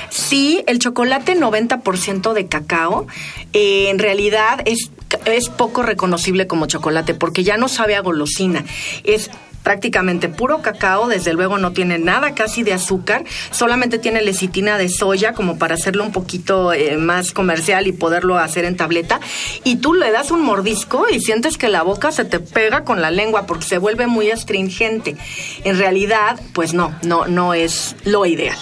[0.10, 3.08] Sí, el chocolate 90% de cacao
[3.54, 4.92] eh, en realidad es,
[5.26, 8.64] es poco reconocible como chocolate porque ya no sabe a golosina.
[9.04, 9.30] Es
[9.64, 14.90] prácticamente puro cacao, desde luego no tiene nada casi de azúcar, solamente tiene lecitina de
[14.90, 19.20] soya como para hacerlo un poquito eh, más comercial y poderlo hacer en tableta.
[19.64, 23.02] Y tú le das un mordisco y sientes que la boca se te pega con
[23.02, 25.16] la lengua porque se vuelve muy astringente.
[25.64, 28.58] En realidad, pues no, no, no es lo ideal.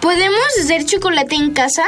[0.00, 1.84] ¿Podemos hacer chocolate en casa?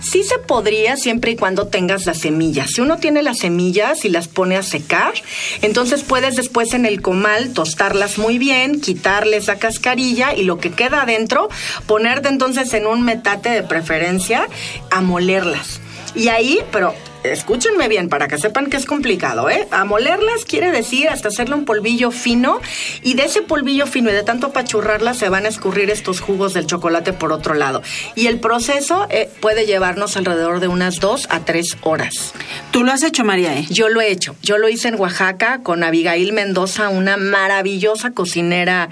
[0.00, 2.70] Sí se podría siempre y cuando tengas las semillas.
[2.72, 5.14] Si uno tiene las semillas y las pone a secar,
[5.62, 10.70] entonces puedes después en el comal tostarlas muy bien, quitarles la cascarilla y lo que
[10.70, 11.48] queda adentro,
[11.86, 14.48] ponerte entonces en un metate de preferencia
[14.90, 15.80] a molerlas.
[16.14, 16.94] Y ahí, pero
[17.24, 19.66] escúchenme bien para que sepan que es complicado, ¿eh?
[19.70, 22.60] A molerlas quiere decir hasta hacerle un polvillo fino
[23.02, 26.54] y de ese polvillo fino y de tanto apachurrarlas se van a escurrir estos jugos
[26.54, 27.82] del chocolate por otro lado.
[28.14, 32.32] Y el proceso eh, puede llevarnos alrededor de unas dos a tres horas.
[32.70, 33.58] ¿Tú lo has hecho, María?
[33.58, 33.66] E?
[33.70, 34.36] Yo lo he hecho.
[34.42, 38.88] Yo lo hice en Oaxaca con Abigail Mendoza, una maravillosa cocinera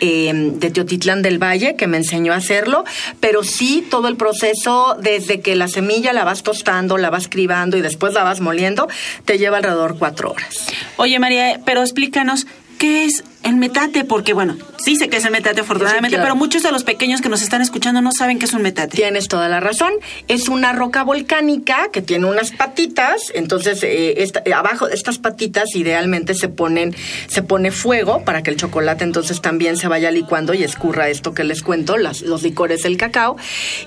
[0.00, 2.84] eh, de Teotitlán del Valle que me enseñó a hacerlo.
[3.20, 7.77] Pero sí, todo el proceso, desde que la semilla la vas tostando, la vas cribando
[7.78, 8.88] y después la vas moliendo,
[9.24, 10.66] te lleva alrededor cuatro horas.
[10.96, 12.46] Oye, María, pero explícanos,
[12.78, 14.04] ¿qué es el metate?
[14.04, 16.24] Porque, bueno, sí sé que es el metate afortunadamente, claro.
[16.24, 18.96] pero muchos de los pequeños que nos están escuchando no saben qué es un metate.
[18.96, 19.92] Tienes toda la razón.
[20.26, 23.22] Es una roca volcánica que tiene unas patitas.
[23.34, 26.94] Entonces, eh, esta- eh, abajo de estas patitas idealmente se ponen,
[27.28, 31.32] se pone fuego para que el chocolate entonces también se vaya licuando y escurra esto
[31.34, 33.36] que les cuento, las- los licores del cacao.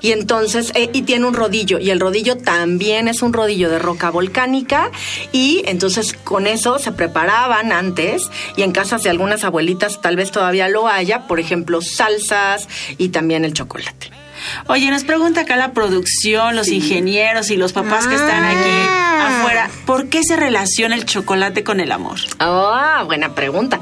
[0.01, 1.79] Y entonces, eh, y tiene un rodillo.
[1.79, 4.91] Y el rodillo también es un rodillo de roca volcánica.
[5.31, 8.23] Y entonces con eso se preparaban antes.
[8.55, 11.27] Y en casas de algunas abuelitas tal vez todavía lo haya.
[11.27, 12.67] Por ejemplo, salsas
[12.97, 14.20] y también el chocolate.
[14.67, 19.39] Oye, nos pregunta acá la producción, los ingenieros y los papás que están aquí Ah.
[19.39, 22.19] afuera, ¿por qué se relaciona el chocolate con el amor?
[22.39, 23.81] Ah, buena pregunta.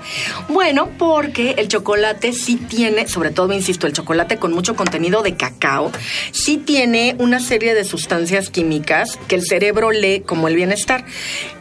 [0.49, 5.35] Bueno, porque el chocolate sí tiene, sobre todo, insisto, el chocolate con mucho contenido de
[5.35, 5.91] cacao,
[6.31, 11.05] sí tiene una serie de sustancias químicas que el cerebro lee como el bienestar.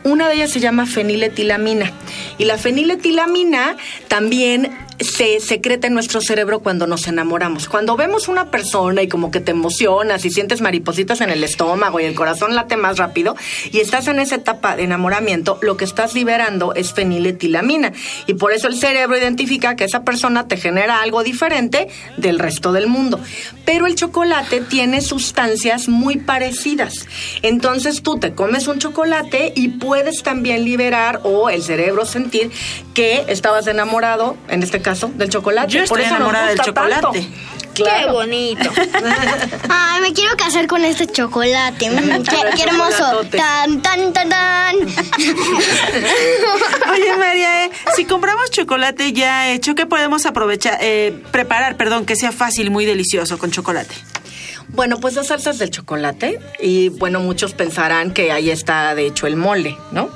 [0.05, 1.93] Una de ellas se llama feniletilamina.
[2.39, 3.77] Y la feniletilamina
[4.09, 4.71] también
[5.01, 7.69] se secreta en nuestro cerebro cuando nos enamoramos.
[7.69, 12.01] Cuando vemos una persona y como que te emocionas y sientes maripositas en el estómago
[12.01, 13.37] y el corazón late más rápido
[13.71, 17.93] y estás en esa etapa de enamoramiento, lo que estás liberando es feniletilamina
[18.27, 22.73] y por eso el cerebro identifica que esa persona te genera algo diferente del resto
[22.73, 23.21] del mundo.
[23.65, 27.07] Pero el chocolate tiene sustancias muy parecidas.
[27.43, 32.51] Entonces tú te comes un chocolate y puedes también liberar o el cerebro sentir
[32.95, 35.73] que estabas enamorado, en este caso, del chocolate.
[35.73, 36.73] Yo estoy Por eso nos enamorada del tanto.
[36.73, 37.29] chocolate.
[37.75, 38.07] Claro.
[38.07, 38.71] Qué bonito.
[39.69, 41.91] Ay, me quiero casar con este chocolate.
[41.91, 43.23] Mm, qué, qué hermoso.
[43.31, 44.77] Tan, tan, tan, tan.
[46.93, 52.17] Oye, María, eh, si compramos chocolate ya hecho, ¿qué podemos aprovechar, eh, preparar, perdón, que
[52.17, 53.95] sea fácil muy delicioso con chocolate?
[54.71, 59.27] Bueno, pues las salsas del chocolate y bueno, muchos pensarán que ahí está de hecho
[59.27, 60.11] el mole, ¿no?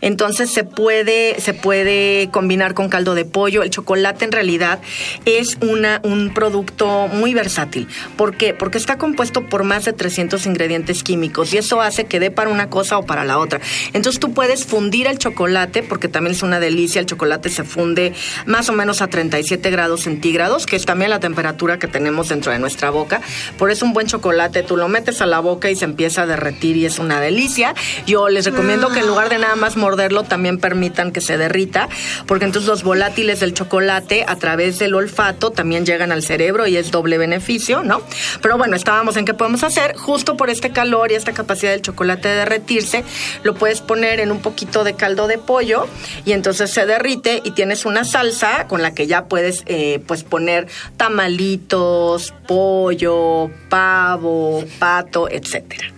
[0.00, 3.64] Entonces se puede se puede combinar con caldo de pollo.
[3.64, 4.78] El chocolate en realidad
[5.24, 7.88] es una un producto muy versátil.
[8.16, 8.54] ¿Por qué?
[8.54, 12.50] Porque está compuesto por más de 300 ingredientes químicos y eso hace que dé para
[12.50, 13.60] una cosa o para la otra.
[13.92, 17.00] Entonces tú puedes fundir el chocolate porque también es una delicia.
[17.00, 18.14] El chocolate se funde
[18.46, 22.52] más o menos a 37 grados centígrados, que es también la temperatura que tenemos dentro
[22.52, 23.20] de nuestra boca.
[23.58, 26.76] Por eso buen chocolate tú lo metes a la boca y se empieza a derretir
[26.76, 27.74] y es una delicia.
[28.06, 31.88] Yo les recomiendo que en lugar de nada más morderlo también permitan que se derrita,
[32.26, 36.76] porque entonces los volátiles del chocolate a través del olfato también llegan al cerebro y
[36.76, 38.02] es doble beneficio, ¿no?
[38.42, 39.96] Pero bueno, estábamos en qué podemos hacer.
[39.96, 43.02] Justo por este calor y esta capacidad del chocolate de derretirse,
[43.44, 45.86] lo puedes poner en un poquito de caldo de pollo
[46.26, 50.22] y entonces se derrite y tienes una salsa con la que ya puedes eh, pues
[50.22, 50.66] poner
[50.98, 53.50] tamalitos, pollo,
[53.86, 55.92] pavo, pato, etcétera.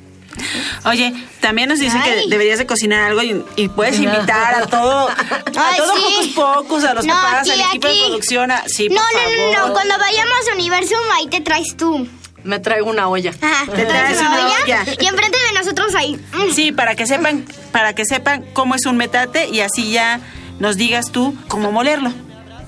[0.85, 2.11] Oye, también nos dicen Ay.
[2.23, 5.15] que deberías de cocinar algo y, y puedes invitar a todo, a
[5.57, 6.03] Ay, todo sí.
[6.07, 8.51] Hocus Pocus, a los No, papás, aquí, al equipo de producción.
[8.53, 9.69] a- sí, no, por no, no, favor.
[9.69, 9.75] no.
[9.75, 12.07] Cuando vayamos a Universum, ahí te traes tú.
[12.45, 13.33] Me traigo una olla.
[13.41, 14.85] Ajá, Te traes una olla.
[15.01, 16.21] Y enfrente de nosotros ahí.
[16.55, 20.21] Sí, para que sepan, para que sepan cómo es un metate y así ya
[20.61, 22.13] nos digas tú cómo molerlo.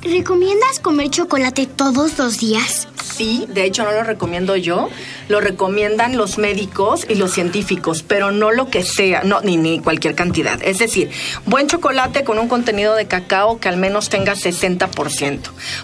[0.03, 2.89] ¿Recomiendas comer chocolate todos los días?
[3.11, 4.88] Sí, de hecho no lo recomiendo yo,
[5.31, 9.78] lo recomiendan los médicos y los científicos, pero no lo que sea, no, ni, ni
[9.78, 10.61] cualquier cantidad.
[10.62, 11.09] Es decir,
[11.47, 15.39] buen chocolate con un contenido de cacao que al menos tenga 60%.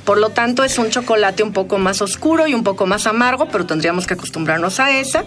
[0.05, 3.47] Por lo tanto, es un chocolate un poco más oscuro y un poco más amargo,
[3.47, 5.21] pero tendríamos que acostumbrarnos a ese,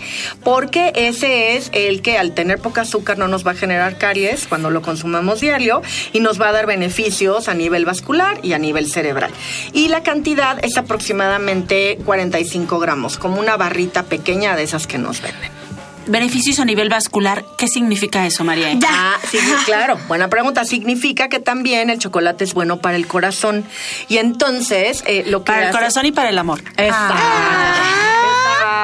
[0.44, 4.48] porque ese es el que al tener poca azúcar no nos va a generar caries
[4.48, 8.60] cuando lo consumamos diario y nos va a dar beneficios a nivel vascular y a
[8.60, 9.32] nivel cerebral.
[9.72, 15.22] Y la cantidad es aproximadamente 45 gramos, como una barrita pequeña de esas que nos
[15.22, 15.60] venden.
[16.08, 18.76] Beneficios a nivel vascular, ¿qué significa eso, María?
[18.88, 20.00] Ah, sí, claro.
[20.08, 20.66] Buena pregunta.
[20.66, 23.64] Significa que también el chocolate es bueno para el corazón.
[24.08, 26.62] Y entonces, eh, lo que Para el corazón y para el amor.
[26.78, 27.14] Exacto.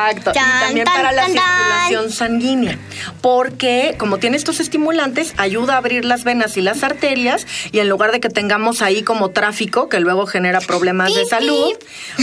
[0.06, 0.32] Exacto.
[0.34, 1.44] Tan, y también tan, para la tan, tan.
[1.44, 2.80] circulación sanguínea.
[3.22, 7.48] Porque como tiene estos estimulantes, ayuda a abrir las venas y las arterias.
[7.72, 11.74] Y en lugar de que tengamos ahí como tráfico, que luego genera problemas de salud,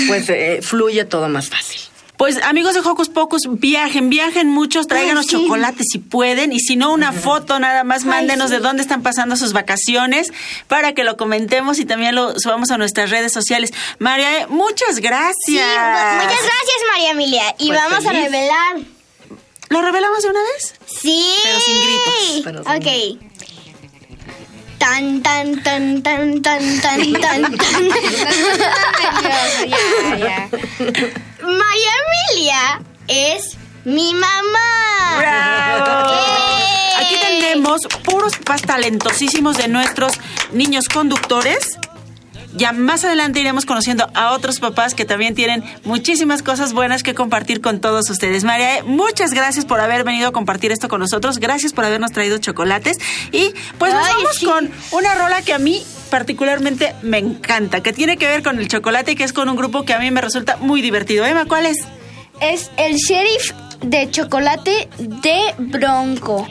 [0.07, 1.91] pues eh, fluye todo más fácil.
[2.23, 5.33] Pues amigos de Hocus Pocus, viajen, viajen muchos, tráiganos sí.
[5.33, 9.35] chocolates si pueden, y si no, una foto nada más, mándenos de dónde están pasando
[9.35, 10.33] sus vacaciones
[10.68, 13.73] para que lo comentemos y también lo subamos a nuestras redes sociales.
[13.99, 15.35] María, muchas gracias.
[15.47, 17.43] Sí, mu- muchas gracias, María Emilia.
[17.59, 18.77] Y Pues vamos a revelar.
[19.70, 20.75] ¿Lo revelamos de una vez?
[20.87, 21.35] Sí.
[21.43, 22.41] Pero sin gritos.
[22.45, 23.18] Pero sin ok.
[24.79, 27.91] Tan, tan, tan, tan, tan, tan, tan, tan.
[31.43, 31.90] María
[32.30, 35.16] Emilia es mi mamá.
[35.18, 36.12] ¡Bravo!
[36.12, 36.93] ¡Eh!
[37.01, 40.12] Aquí tenemos puros papás talentosísimos de nuestros
[40.53, 41.78] niños conductores.
[42.55, 47.15] Ya más adelante iremos conociendo a otros papás que también tienen muchísimas cosas buenas que
[47.15, 48.45] compartir con todos ustedes.
[48.45, 51.39] María, eh, muchas gracias por haber venido a compartir esto con nosotros.
[51.39, 52.99] Gracias por habernos traído chocolates.
[53.33, 54.45] Y pues nos Ay, vamos sí.
[54.45, 58.69] con una rola que a mí particularmente me encanta, que tiene que ver con el
[58.69, 61.25] chocolate y que es con un grupo que a mí me resulta muy divertido.
[61.25, 61.79] Emma, ¿cuál es?
[62.41, 66.47] Es el sheriff de chocolate de Bronco.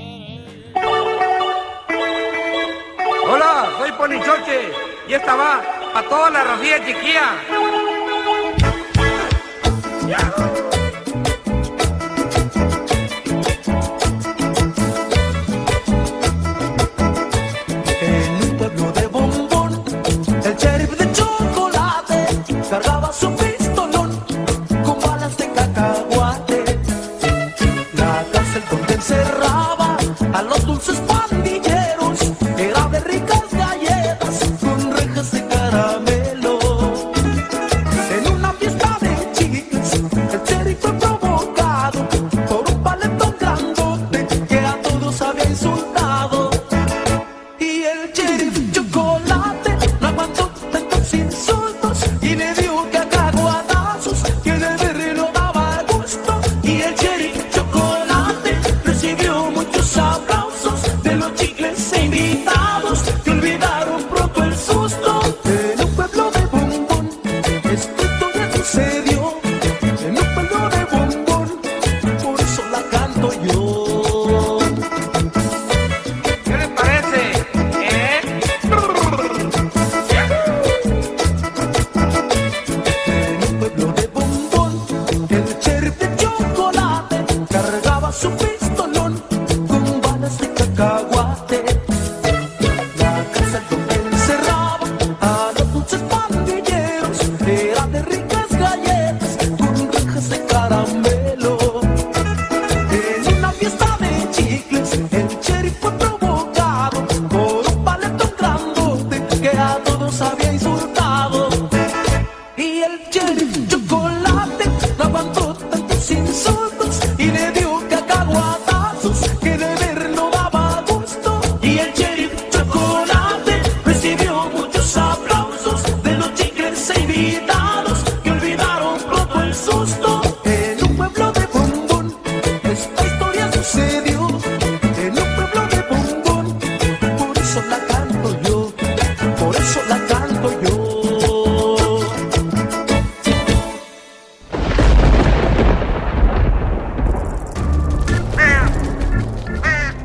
[3.29, 4.71] Hola, soy Ponichoche
[5.07, 5.61] y esta va
[5.93, 7.27] para toda la racía chiquilla.
[18.01, 19.83] En un pueblo de bombón,
[20.43, 22.37] el sheriff de chocolate
[22.69, 24.23] cargaba su pistolón
[24.83, 26.79] con balas de cacahuate.
[27.93, 29.97] La cárcel donde encerraba
[30.33, 30.99] a los dulces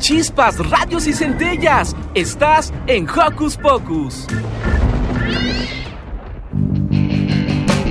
[0.07, 1.97] Chispas, radios y centellas.
[2.15, 4.25] Estás en Hocus Pocus.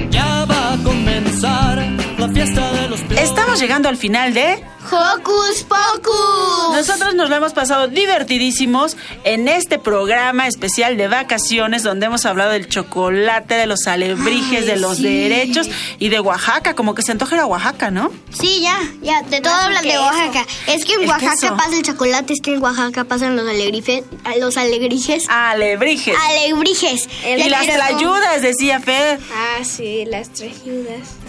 [0.10, 6.76] Ya va a comenzar la fiesta de los Estamos llegando al final de Hocus Pocus.
[6.76, 12.52] Nosotros nos lo hemos pasado divertidísimos en este programa especial de vacaciones donde hemos hablado
[12.52, 15.04] del chocolate, de los alebrijes, Ay, de los sí.
[15.04, 15.70] derechos
[16.00, 18.12] y de Oaxaca, como que se antoja ir a Oaxaca, ¿no?
[18.32, 19.98] Sí, ya, ya, de todo Más hablan de.
[19.98, 20.46] Oaxaca.
[20.68, 21.58] Es que en El Oaxaca queso.
[21.58, 24.04] pasa el chocolate, es que en Oaxaca pasan los alebrijes,
[24.40, 25.26] los alebrijes.
[25.30, 26.16] Alebrijes.
[26.30, 27.10] Alebrijes.
[27.24, 29.20] Y las tlayudas, decía Fer.
[29.32, 31.25] Ah, sí, las trayudas.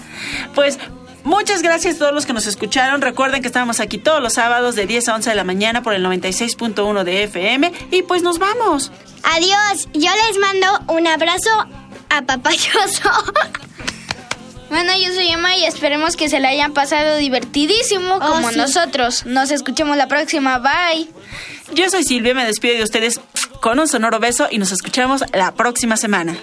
[0.54, 0.78] Pues
[1.24, 3.00] muchas gracias a todos los que nos escucharon.
[3.00, 5.94] Recuerden que estamos aquí todos los sábados de 10 a 11 de la mañana por
[5.94, 7.72] el 96.1 de FM.
[7.90, 8.92] Y pues nos vamos.
[9.22, 11.50] Adiós, yo les mando un abrazo
[12.10, 13.10] apapachoso.
[14.68, 18.56] Bueno, yo soy Emma y esperemos que se la hayan pasado divertidísimo como sí.
[18.56, 19.24] nosotros.
[19.24, 20.58] Nos escuchemos la próxima.
[20.58, 21.08] Bye.
[21.72, 23.20] Yo soy Silvia, me despido de ustedes
[23.60, 26.36] con un sonoro beso y nos escuchamos la próxima semana.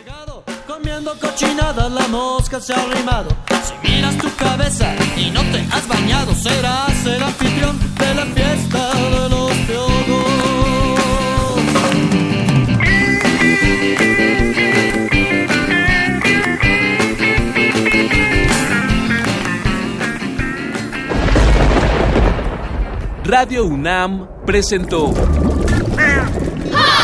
[0.93, 3.29] Comiendo cochinadas, la mosca se ha arrimado.
[3.63, 8.93] Si miras tu cabeza y no te has bañado, serás el anfitrión de la fiesta
[8.93, 9.93] de los piojos.
[23.23, 25.11] Radio UNAM presentó